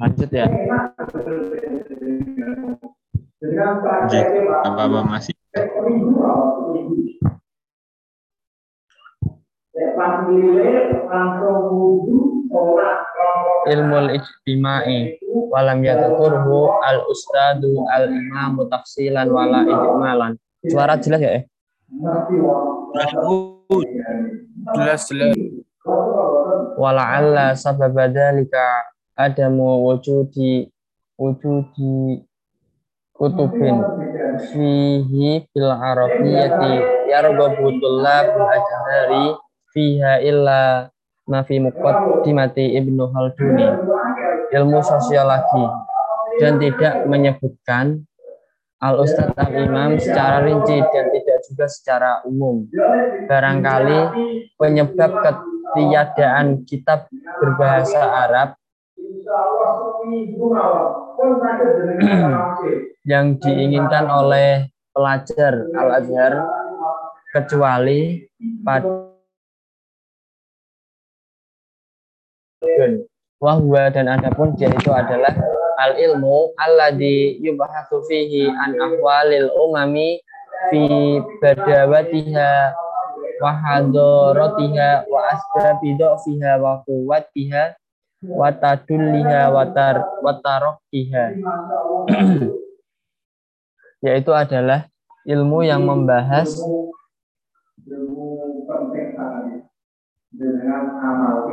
[0.00, 0.48] lanjut ya.
[4.08, 4.26] Jack,
[4.64, 5.36] apa-apa masih
[13.68, 15.20] ilmu ijtimai.
[15.52, 20.40] Walam yadkurhu al ustadu al imamu tafsilan wala ijmalan.
[20.64, 21.44] Suara jelas ya eh
[24.74, 25.34] Jelas jelas.
[26.74, 30.72] wala'alla sababa dzalika adamu wujudi
[31.14, 32.24] wujudi
[33.14, 33.78] kutubin.
[34.50, 36.72] Fihi bil arabiyyati
[37.06, 39.38] yarghabu tullabul ajhari
[39.70, 40.90] fiha illa
[41.30, 43.68] ma fi muqaddimati Ibnu Khalduni.
[44.50, 45.64] Ilmu sosiologi.
[46.42, 48.02] Dan tidak menyebutkan
[48.82, 52.68] al ustadz al imam secara rinci dan tidak juga secara umum.
[53.28, 54.00] Barangkali
[54.56, 57.08] penyebab ketiadaan kitab
[57.40, 58.56] berbahasa Arab
[63.12, 66.44] yang diinginkan oleh pelajar Al-Azhar
[67.34, 68.22] kecuali
[68.62, 69.10] pada
[73.42, 75.34] wahwa dan adapun dia itu adalah
[75.82, 80.22] al ilmu alladhi yubahatsu fihi an ahwalil umami
[80.70, 80.82] fi
[81.42, 82.74] badawatiha
[83.40, 87.74] wa hadaratiha wa asbabi fiha wa quwwatiha
[88.24, 90.04] wa tadulliha wa tar
[94.04, 94.88] yaitu adalah
[95.24, 96.60] ilmu yang membahas
[100.34, 101.48] dengan amal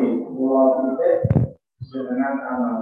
[2.02, 2.78] dengan amal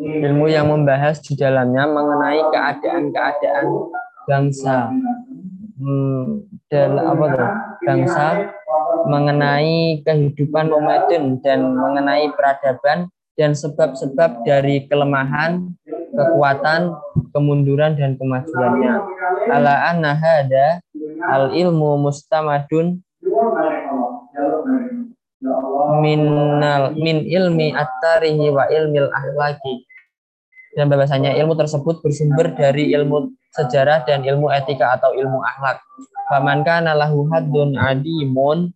[0.00, 3.66] ilmu yang membahas di dalamnya mengenai keadaan-keadaan
[4.30, 4.94] bangsa.
[6.70, 7.50] Dalam apa tuh?
[7.82, 8.26] Bangsa
[9.10, 15.74] mengenai kehidupan nomaden dan mengenai peradaban dan sebab-sebab dari kelemahan,
[16.14, 16.94] kekuatan,
[17.34, 18.94] kemunduran dan kemajuannya.
[19.50, 20.78] Ala anna hada
[21.26, 23.02] al ilmu mustamadun
[26.04, 29.88] minal min ilmi at-tarihi wa ilmil ahlaki
[30.74, 35.82] dan bahwasanya ilmu tersebut bersumber dari ilmu sejarah dan ilmu etika atau ilmu akhlak.
[36.30, 38.70] Faman kana lahu haddun adimun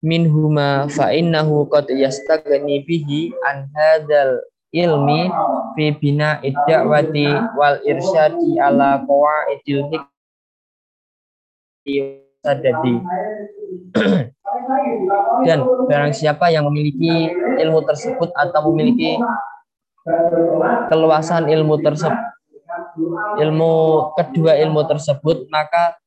[0.00, 4.40] minhuma fa innahu qad yastaghni bihi an hadzal
[4.72, 5.28] ilmi
[5.76, 9.92] fi bina idda'wati wal irsyadi ala qawaidil
[12.44, 12.96] sadadi
[15.46, 17.30] dan barang siapa yang memiliki
[17.62, 19.18] ilmu tersebut atau memiliki
[20.90, 22.22] keluasan ilmu tersebut
[23.42, 23.72] ilmu
[24.14, 25.98] kedua ilmu tersebut maka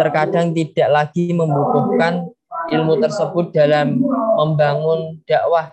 [0.00, 2.28] terkadang tidak lagi membutuhkan
[2.70, 4.00] ilmu tersebut dalam
[4.38, 5.72] membangun dakwah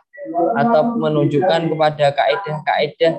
[0.58, 3.14] atau menunjukkan kepada kaidah-kaidah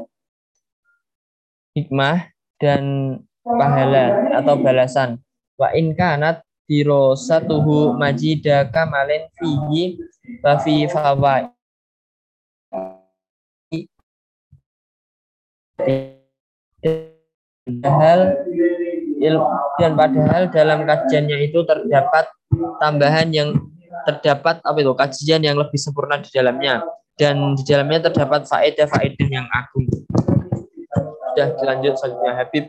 [1.73, 2.31] hikmah
[2.61, 2.83] dan
[3.43, 5.19] pahala atau balasan.
[5.59, 9.99] Wa in kanat dirosatuhu majida kamalin fihi
[10.41, 11.51] wa fi fawai
[17.63, 18.21] padahal
[19.79, 22.27] dan padahal dalam kajiannya itu terdapat
[22.83, 23.55] tambahan yang
[24.09, 26.83] terdapat apa itu kajian yang lebih sempurna di dalamnya
[27.15, 29.87] dan di dalamnya terdapat faedah-faedah yang agung.
[31.33, 32.65] Sudah dilanjut selanjutnya Habib.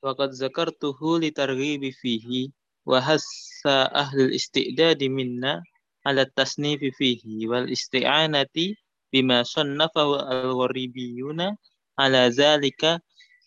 [0.00, 2.54] Waqad zakartuhu litarghibi fihi
[2.86, 5.60] wa hassa ahlul istidadi minna
[6.06, 8.78] ala tasnifi fihi wal isti'anati
[9.10, 11.54] bima sannafahu al-gharibiyuna
[11.96, 13.00] ala zalika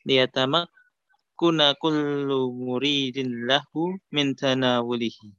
[0.08, 5.32] liyatamakkuna kullu muridin lahu min tanawulihi.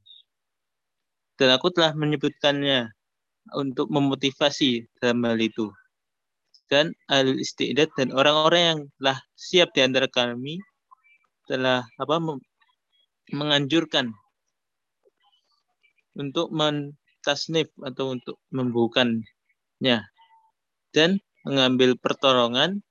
[1.40, 2.92] Dan aku telah menyebutkannya
[3.56, 5.72] untuk memotivasi dalam hal itu.
[6.70, 10.62] Dan al-istidad dan orang-orang yang telah siap di antara kami
[11.50, 12.38] telah apa
[13.34, 14.14] menganjurkan
[16.14, 18.38] untuk mentasnif atau untuk
[19.80, 20.04] membukannya
[20.92, 21.10] dan
[21.48, 22.84] mengambil pertolongan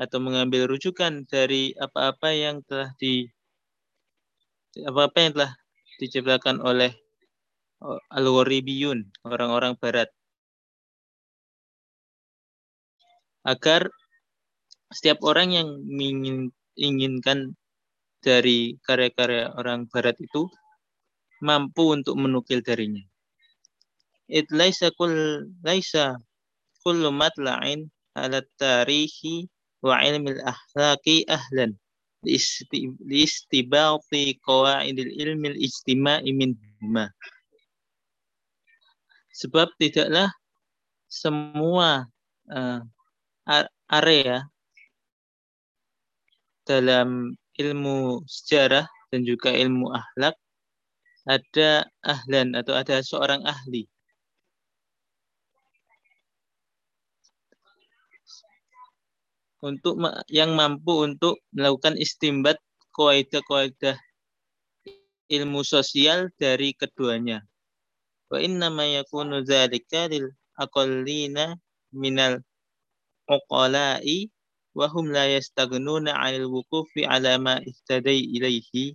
[0.00, 3.28] atau mengambil rujukan dari apa-apa yang telah di
[4.82, 5.52] apa-apa yang telah
[6.00, 6.90] diciptakan oleh
[8.10, 10.10] al-gharibiyun, orang-orang barat.
[13.44, 13.92] Agar
[14.88, 16.48] setiap orang yang ingin,
[16.80, 17.52] inginkan
[18.24, 20.48] dari karya-karya orang barat itu
[21.44, 23.04] mampu untuk menukil darinya.
[24.28, 26.16] It laisa kul laisa
[26.80, 29.48] kullu matla'in ala tarihi
[29.84, 31.76] wa ilmi al-akhlaqi ahlan
[33.04, 37.12] liistibati qawaidil ilmi al-ijtima'i minhuma.
[39.34, 40.32] Sebab tidaklah
[41.10, 42.08] semua
[42.48, 42.80] uh,
[43.92, 44.48] area
[46.64, 50.34] dalam ilmu sejarah dan juga ilmu akhlak
[51.28, 53.84] ada ahlan atau ada seorang ahli.
[59.64, 59.96] Untuk
[60.28, 62.60] yang mampu untuk melakukan istimbat
[62.92, 63.96] kaidah-kaidah
[65.32, 67.40] ilmu sosial dari keduanya.
[68.28, 70.28] Wa inna ma yakunu dzalika lil
[70.60, 71.56] aqallina
[71.96, 72.44] minal
[73.24, 74.28] uqala'i
[74.76, 78.92] wa hum la yastagnuna 'anil wuqufi 'ala ma istadai ilaihi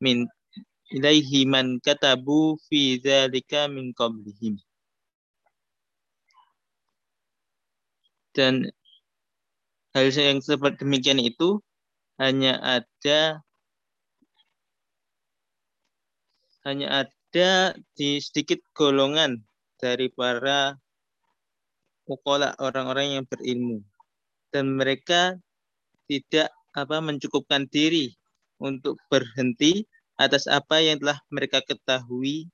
[0.00, 0.24] min
[0.94, 4.56] ilaihi man katabu fi dzalika min qablihim
[8.32, 8.70] dan
[9.98, 11.58] hal yang seperti demikian itu
[12.22, 13.42] hanya ada
[16.62, 19.42] hanya ada di sedikit golongan
[19.82, 20.78] dari para
[22.06, 23.82] ukola orang-orang yang berilmu.
[24.54, 25.34] Dan mereka
[26.06, 28.14] tidak apa mencukupkan diri
[28.62, 29.82] untuk berhenti
[30.14, 32.46] atas apa yang telah mereka ketahui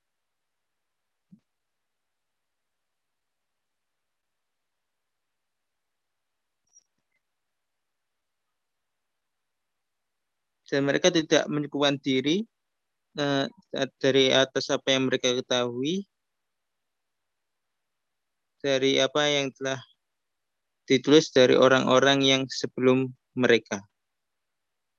[10.74, 12.42] dan mereka tidak mencukupkan diri
[13.22, 13.46] uh,
[14.02, 16.02] dari atas apa yang mereka ketahui
[18.58, 19.78] dari apa yang telah
[20.90, 23.06] ditulis dari orang-orang yang sebelum
[23.38, 23.86] mereka.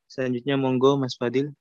[0.07, 1.51] Selanjutnya monggo Mas Fadil.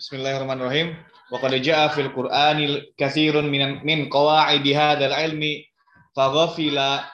[0.00, 0.96] Bismillahirrahmanirrahim.
[1.28, 5.68] Wa qad jaa fil Qur'ani katsirun min min qawaidi hadzal ilmi
[6.16, 7.12] faghafila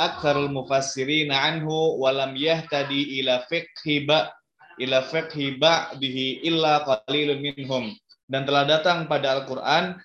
[0.00, 4.32] aktsarul mufassirin anhu wa lam yahtadi ila fiqhi ba
[4.80, 7.94] ila fiqhi ba'dihi illa qalilun minhum.
[8.26, 10.00] Dan telah datang pada Al-Qur'an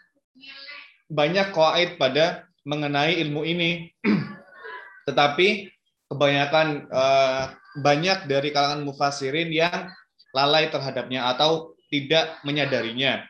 [1.09, 3.89] banyak qawaid pada mengenai ilmu ini.
[5.07, 5.71] Tetapi
[6.09, 9.89] kebanyakan uh, banyak dari kalangan mufassirin yang
[10.33, 13.25] lalai terhadapnya atau tidak menyadarinya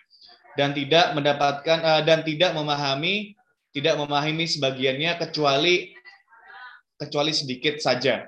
[0.59, 3.35] dan tidak mendapatkan uh, dan tidak memahami
[3.71, 5.93] tidak memahami sebagiannya kecuali
[6.99, 8.27] kecuali sedikit saja.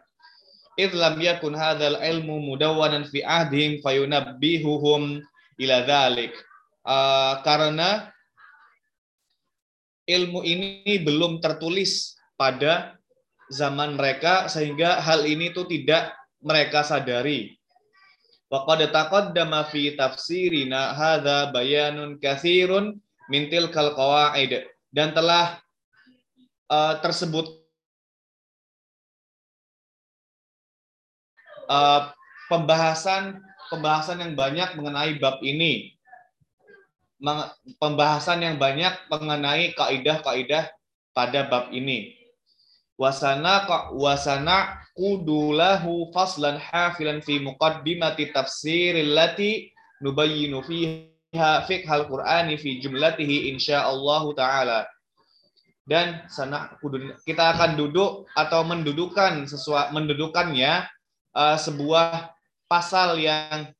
[0.80, 5.20] Idh lam yakun hadzal ilmu mudawwanan fi ahdihim fayunabbihuhum
[5.60, 6.32] ila dzalik.
[6.82, 8.10] Uh, karena
[10.08, 12.98] ilmu ini belum tertulis pada
[13.52, 17.54] zaman mereka sehingga hal ini tuh tidak mereka sadari.
[18.48, 22.98] Wa qad taqaddama fi tafsirina hadza bayanun katsirun
[23.28, 25.60] min tilkal qawaid dan telah
[26.68, 27.61] uh, tersebut
[31.72, 32.12] uh,
[32.52, 33.40] pembahasan
[33.72, 35.96] pembahasan yang banyak mengenai bab ini.
[37.80, 40.68] Pembahasan yang banyak mengenai kaidah-kaidah
[41.16, 42.18] pada bab ini.
[43.00, 43.66] Wasana
[43.96, 49.72] wasana kudulahu faslan hafilan fi muqaddimati tafsiril lati
[50.04, 54.80] nubayyinu fiha fiqhal qur'ani fi jumlatihi insyaallah taala.
[55.86, 56.78] Dan sana
[57.26, 60.86] kita akan duduk atau mendudukan sesuatu mendudukannya
[61.36, 62.32] uh, sebuah
[62.68, 63.72] pasal yang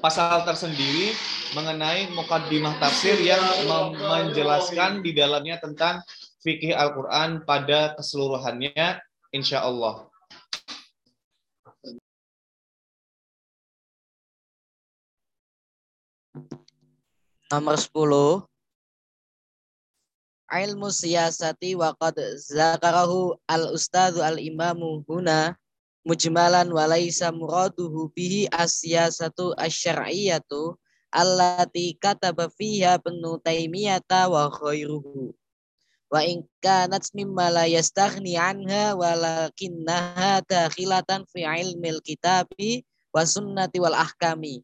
[0.00, 1.12] pasal tersendiri
[1.52, 3.40] mengenai mukaddimah tafsir yang
[3.96, 6.00] menjelaskan di dalamnya tentang
[6.44, 9.00] fikih Al-Quran pada keseluruhannya,
[9.32, 10.08] insya Allah.
[17.48, 18.50] Nomor 10.
[20.54, 25.54] Ilmu siyasati wa qad zakarahu al-ustadhu al-imamu huna
[26.04, 30.76] mujmalan wa laisa muraduhu bihi as-siyasatu asy-syar'iyyatu
[31.08, 35.32] allati kataba fiha Ibnu Taimiyah wa khairuhu
[36.14, 43.98] wa in kanat mimma la yastaghni anha walakinnaha dakhilatan fi ilmil kitabi wa sunnati wal
[43.98, 44.62] ahkami.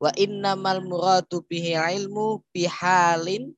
[0.00, 3.52] Wa innamal muradu bihi ilmu bihalin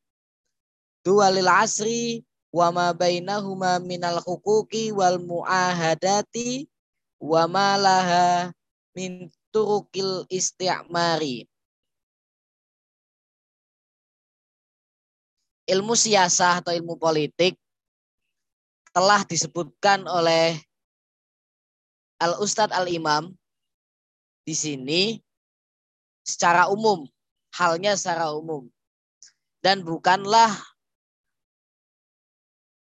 [1.07, 6.67] dualil asri wa ma bainahuma minal huquqi wal muahadati
[7.23, 8.51] wa ma laha
[8.99, 11.47] min turukil isti'mari
[15.71, 17.55] ilmu siasah atau ilmu politik
[18.91, 20.59] telah disebutkan oleh
[22.19, 23.33] Al Ustadz Al Imam
[24.43, 25.03] di sini
[26.23, 27.07] secara umum,
[27.55, 28.67] halnya secara umum.
[29.63, 30.51] Dan bukanlah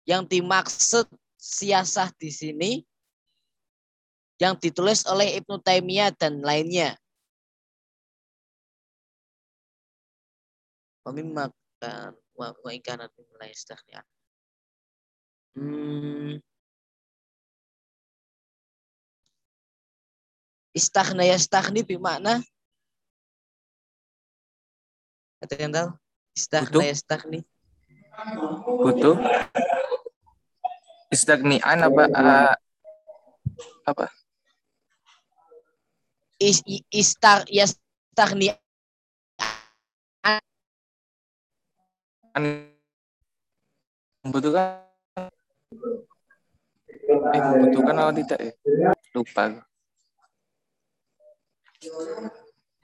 [0.07, 2.71] yang dimaksud siasah di sini
[4.39, 6.95] yang ditulis oleh Ibnu Taimiyah dan lainnya.
[11.03, 13.99] Memimakan wa wa in kanat la yastaghni
[15.57, 16.39] Hmm.
[20.71, 22.39] Istaghna yastaghni bermakna
[25.39, 25.89] Ada yang tahu?
[26.35, 27.39] Istaghna yastaghni.
[28.83, 29.15] Butuh.
[31.09, 32.53] Istagnian apa uh,
[33.87, 34.05] apa?
[36.39, 38.55] Is, istar yastaghni
[44.23, 44.87] membutuhkan
[47.35, 48.51] eh membutuhkan atau tidak ya
[49.11, 49.43] lupa.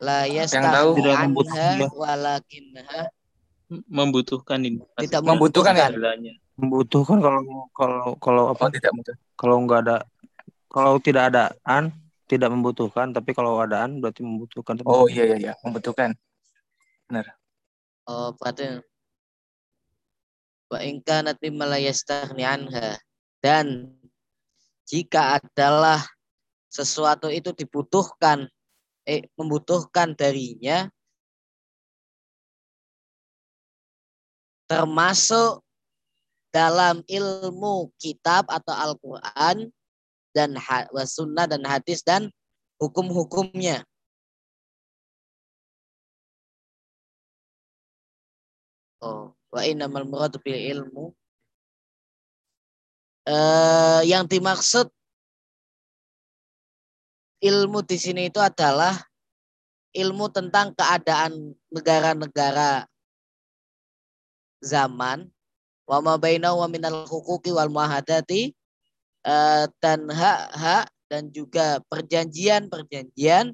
[0.04, 1.78] La Yang tahu yastaghni tidak anha membutuhkan.
[1.96, 3.02] walakinnaha
[3.88, 5.88] membutuhkan ini tidak Membutuhkan ya?
[6.60, 7.42] Membutuhkan kalau
[7.72, 8.68] kalau kalau apa?
[8.68, 9.24] Oh, tidak membutuhkan.
[9.40, 9.98] Kalau nggak ada
[10.68, 11.96] kalau tidak adaan
[12.26, 14.82] tidak membutuhkan, tapi kalau adaan berarti membutuhkan.
[14.82, 16.18] Tapi Oh iya iya iya, membutuhkan.
[17.06, 17.38] Benar.
[18.06, 18.82] Oh, berarti
[20.66, 22.98] wa in kanat mimma anha
[23.38, 23.94] dan
[24.90, 26.02] jika adalah
[26.74, 28.50] sesuatu itu dibutuhkan
[29.06, 30.90] eh membutuhkan darinya
[34.66, 35.62] termasuk
[36.50, 39.70] dalam ilmu kitab atau Al-Qur'an
[40.36, 40.60] dan
[41.08, 42.28] sunnah dan hadis dan
[42.76, 43.88] hukum-hukumnya.
[49.00, 51.16] Oh, wa innamal muradu bil ilmu.
[53.26, 54.92] Eh, yang dimaksud
[57.42, 58.94] ilmu di sini itu adalah
[59.96, 62.86] ilmu tentang keadaan negara-negara
[64.66, 65.30] zaman
[65.86, 68.55] wa ma bainahu wa minal huquqi wal muahadati
[69.26, 73.54] eh, dan hak-hak dan juga perjanjian-perjanjian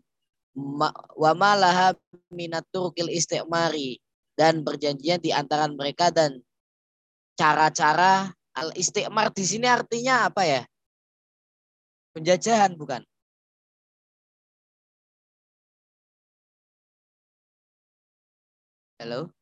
[1.15, 1.95] wa ma laha
[2.31, 3.99] minat turkil istimari
[4.35, 6.43] dan perjanjian di antara mereka dan
[7.39, 10.61] cara-cara al istimar di sini artinya apa ya?
[12.11, 13.01] Penjajahan bukan?
[18.99, 19.40] Halo?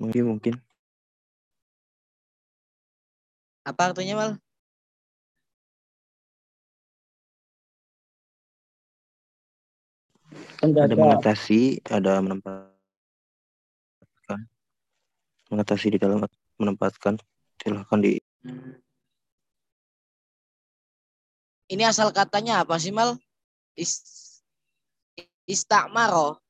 [0.00, 0.54] Mungkin mungkin
[3.60, 4.30] Apa artinya mal?
[10.60, 12.70] ada mengatasi, ada menempatkan,
[15.52, 16.24] mengatasi di dalam
[16.60, 17.16] menempatkan.
[17.60, 18.16] Silahkan di
[21.70, 23.14] Ini asal katanya apa sih mal?
[23.78, 24.02] Is,
[25.46, 26.42] istakmaro.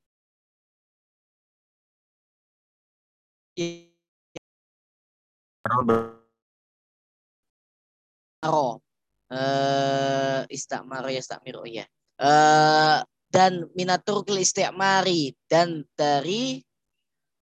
[8.41, 8.83] Maro.
[9.31, 11.87] Eh istakmaro ya istakmiro ya.
[12.19, 12.99] Eh
[13.31, 16.63] dan minaturkil istikmari dan dari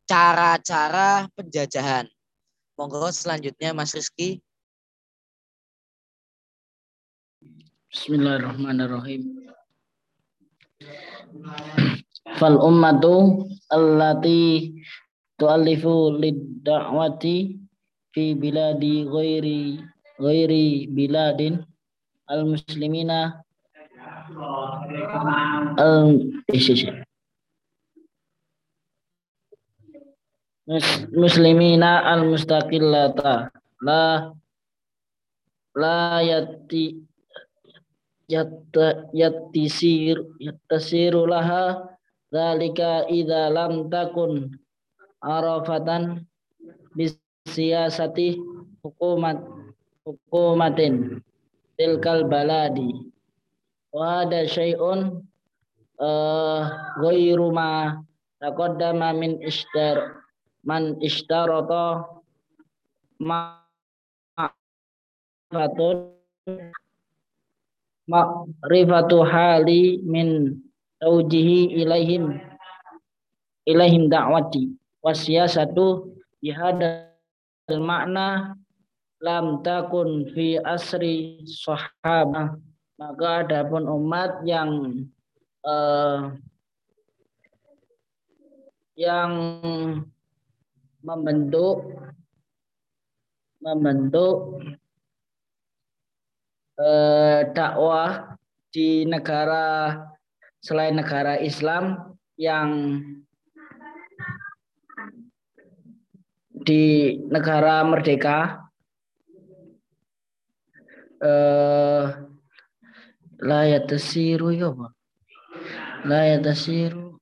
[0.08, 2.08] cara-cara penjajahan.
[2.76, 4.40] Monggo selanjutnya Mas Rizky.
[7.88, 9.48] Bismillahirrahmanirrahim.
[12.36, 14.76] Fal ummatu allati
[15.38, 17.36] tu'allifu lid-da'wati
[18.12, 19.60] fi biladi ghairi
[20.18, 21.54] ghairi biladin
[22.26, 23.38] al-muslimina
[25.78, 26.18] al.
[30.68, 33.48] Mus- muslimina al-mustaqillata
[33.86, 34.02] la
[35.80, 36.84] la yati
[38.28, 41.88] yatta yattisir yattasiru laha
[42.28, 44.52] dzalika idza lam takun
[45.22, 46.26] arafatan
[46.96, 48.38] bisiyasati
[48.82, 49.38] hukumat
[50.06, 51.20] hukumatin
[51.76, 52.94] tilkal baladi.
[53.94, 55.24] Wa hada syai'un
[55.98, 56.60] uh,
[57.02, 57.98] ghairu ma
[58.40, 60.22] taqaddama min ishtar
[60.62, 62.04] man ishtarata
[63.18, 63.64] ma
[65.50, 66.12] fatun
[68.08, 70.56] ma'rifatu hali min
[71.00, 72.40] taujihi ilaihim
[73.68, 77.10] ilaihim da'wati wasiyasatu bihadal
[77.78, 78.58] makna
[79.22, 82.58] lam takun fi asri sahabah.
[82.98, 85.06] Maka adapun umat yang
[85.62, 86.20] eh,
[88.98, 89.32] yang
[91.06, 91.94] membentuk
[93.62, 94.58] membentuk
[96.82, 98.34] eh, dakwah
[98.74, 99.94] di negara
[100.58, 102.98] selain negara Islam yang
[106.68, 108.68] di negara merdeka.
[111.18, 112.28] Layat
[113.40, 114.92] la yatasiru ya apa
[116.04, 117.16] la yatasiru.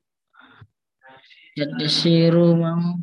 [1.57, 3.01] Tersiru mau.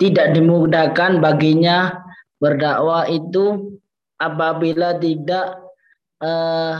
[0.00, 2.00] tidak dimudahkan baginya
[2.40, 3.76] berdakwah itu
[4.16, 5.60] apabila tidak
[6.20, 6.76] eh,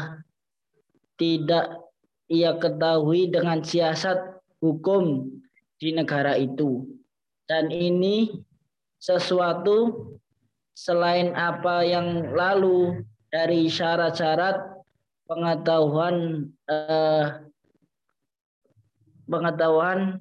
[1.16, 1.86] tidak
[2.28, 5.28] ia ketahui dengan siasat hukum
[5.76, 6.88] di negara itu.
[7.46, 8.32] Dan ini
[8.98, 10.10] sesuatu
[10.76, 13.00] selain apa yang lalu
[13.32, 14.60] dari syarat-syarat
[15.24, 17.24] pengetahuan eh,
[19.24, 20.20] pengetahuan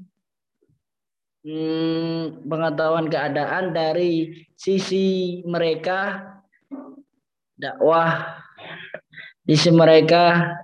[1.43, 6.23] hmm, pengetahuan keadaan dari sisi mereka
[7.59, 8.39] dakwah
[9.45, 10.55] sisi mereka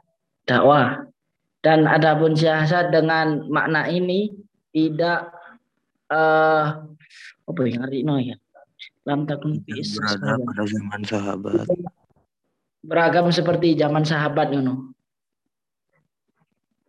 [0.47, 1.05] dakwah.
[1.61, 4.33] Dan adapun siasat dengan makna ini
[4.73, 5.29] tidak
[6.09, 6.65] eh
[7.45, 8.33] apa yang ngerti no ya
[9.05, 11.67] lam takun fi berada pada zaman sahabat
[12.81, 14.93] beragam seperti zaman sahabat Yono.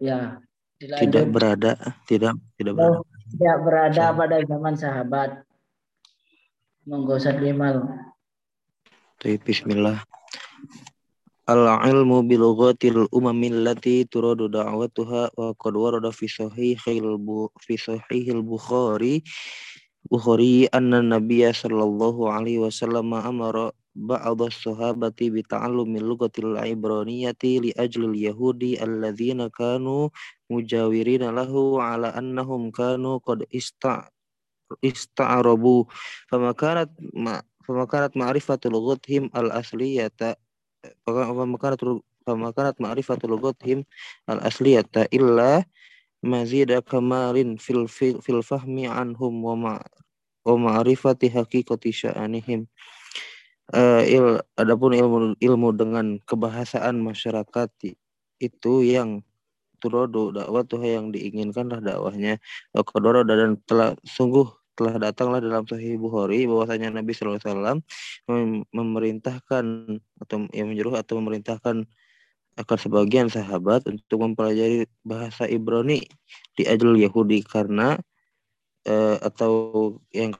[0.02, 0.42] Ya,
[0.82, 1.04] dilanjut.
[1.06, 1.72] tidak berada
[2.08, 5.30] tidak tidak berada Oh, tidak berada pada zaman sahabat.
[6.82, 7.86] Monggo Sadlimal.
[9.22, 10.02] Tapi bismillah.
[11.46, 18.42] Al-ilmu bil lughatil umamil lati turadu da'watuha wa qad warada fi sahihil bu fi sahihil
[18.42, 19.22] Bukhari
[20.10, 28.08] Bukhari anna Nabiyya sallallahu alaihi wasallam amara ba'd as-sahabati bi ta'allumi lughatil ibraniyati li ajli
[28.08, 30.10] al-yahudi alladhina kanu
[30.50, 34.08] mujawirina lahu ala annahum kanu qad ista
[34.80, 35.84] ista'arabu
[36.32, 40.34] fama kanat ma fama kanat ma'rifatul lughatihim al-asliyata
[41.06, 41.78] fama kanat
[42.24, 43.84] fama kanat ma'rifatul lughatihim
[44.26, 45.62] al-asliyata illa
[46.22, 49.74] mazida kamalin fil fil, fil fahmi anhum wa ma
[50.46, 52.66] wa ma'rifati haqiqati sya'anihim.
[53.72, 54.26] Uh, il
[54.58, 57.70] adapun ilmu ilmu dengan kebahasaan masyarakat
[58.42, 59.22] itu yang
[59.78, 62.38] turodo dakwah tuh yang diinginkanlah dakwahnya.
[62.74, 64.46] Kodoro dan telah sungguh
[64.78, 67.78] telah datanglah dalam Sahih Bukhari bahwasanya Nabi Sallallahu Alaihi Wasallam
[68.72, 69.64] memerintahkan
[70.22, 71.84] atau yang menyuruh atau memerintahkan
[72.52, 76.04] akan sebagian sahabat untuk mempelajari bahasa Ibrani
[76.52, 77.96] di ajal Yahudi karena
[78.84, 79.52] uh, atau
[80.12, 80.36] yang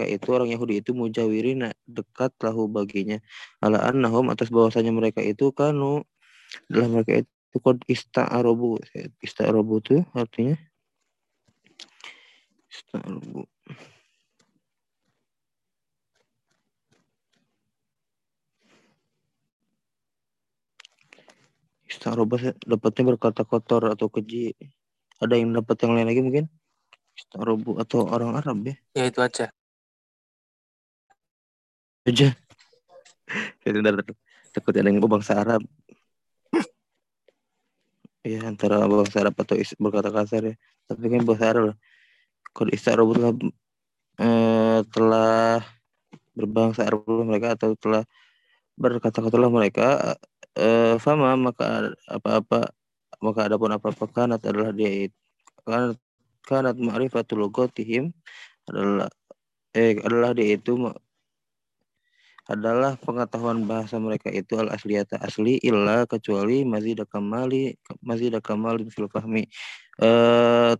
[0.00, 3.20] itu orang Yahudi itu mujawirina dekat lahu baginya.
[3.60, 6.08] Ala annahum atas bahwasanya mereka itu kanu
[6.72, 8.80] dalam mereka itu kod ista'arobu
[9.20, 10.56] ista'arobu itu artinya?
[12.70, 13.44] Ista'arobu
[21.90, 24.54] ista'arobu dapatnya berkata kotor atau keji.
[25.18, 26.46] Ada yang dapat yang lain lagi mungkin?
[27.18, 28.74] Ista'arobu atau orang Arab ya?
[28.94, 29.50] Ya itu aja.
[32.06, 32.28] aja.
[33.60, 33.94] Sebentar
[34.54, 35.62] takut ada yang bangsa Arab.
[38.22, 40.54] Ya antara bangsa Arab atau berkata kasar ya.
[40.86, 41.76] Tapi kan bahasa Arab lah.
[42.54, 43.32] Kalau Arab telah
[44.22, 45.60] eh, telah
[46.32, 48.02] berbangsa Arab mereka atau telah
[48.80, 50.16] berkata-kata mereka
[50.58, 52.70] eh, fama maka apa-apa
[53.20, 55.10] maka adapun apa-apa kanat adalah dia
[55.66, 55.98] kanat
[56.46, 58.10] kanat ma'rifatul lughatihim
[58.70, 59.10] adalah
[59.76, 60.74] eh adalah dia itu
[62.50, 68.40] adalah pengetahuan bahasa mereka itu al asliyata asli illa kecuali masih ada kamali masih ada
[68.42, 69.46] kamalin fil fahmi.
[70.02, 70.74] Eh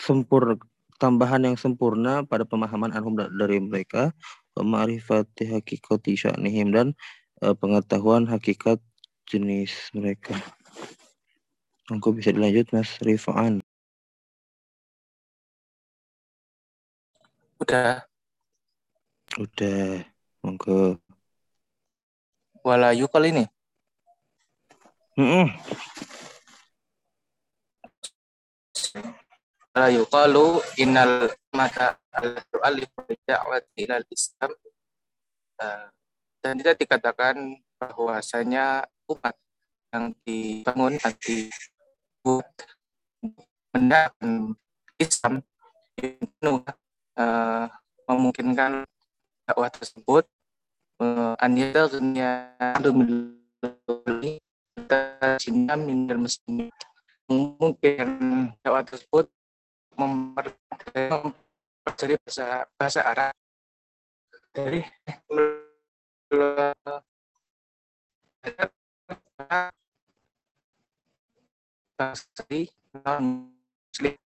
[0.00, 0.56] sempurna
[0.98, 4.10] tambahan yang sempurna pada pemahaman anhum dari mereka
[4.58, 6.90] ma'rifati hakikati sya'nihim dan
[7.42, 8.82] eh, pengetahuan hakikat
[9.28, 10.34] jenis mereka.
[11.88, 13.64] Engkau bisa dilanjut Mas Rifan.
[17.58, 18.04] Udah.
[19.40, 20.04] Udah.
[20.44, 21.00] Monggo.
[22.62, 23.44] Walayu kali ini.
[25.18, 25.50] Mm
[29.74, 32.90] Wala yuqalu innal mata al-alif
[33.26, 34.50] da'wat ilal Islam
[36.48, 39.36] dan tidak dikatakan bahwasanya umat
[39.92, 41.52] yang dibangun nanti
[42.24, 42.48] buat
[43.76, 44.56] mendakwahkan
[44.96, 45.44] Islam
[46.00, 46.52] itu
[47.20, 47.68] uh,
[48.08, 48.88] memungkinkan
[49.44, 50.24] dakwah tersebut
[51.04, 52.56] uh, an yadghniya
[55.84, 56.72] min muslimin
[57.28, 58.08] mungkin
[58.64, 59.28] dakwah tersebut
[60.00, 63.36] mempelajari bahasa bahasa Arab
[64.56, 64.80] dari
[66.30, 67.02] bahasa
[73.06, 73.24] non
[73.90, 74.27] muslim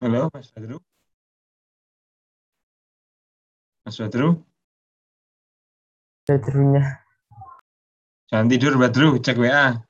[0.00, 0.78] Halo, Mas Badru?
[3.82, 4.46] Mas Badru?
[6.22, 7.02] Badrunya.
[8.30, 9.18] Jangan tidur, Badru.
[9.18, 9.87] Cek WA.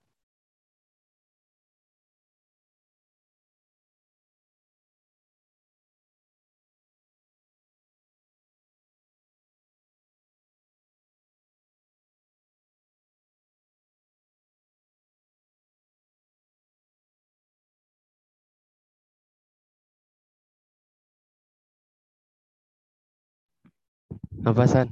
[24.49, 24.89] Apa San?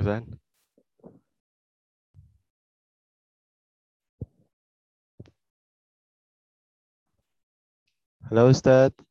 [0.00, 0.24] Hasan?
[8.32, 9.07] Halo Ustadz.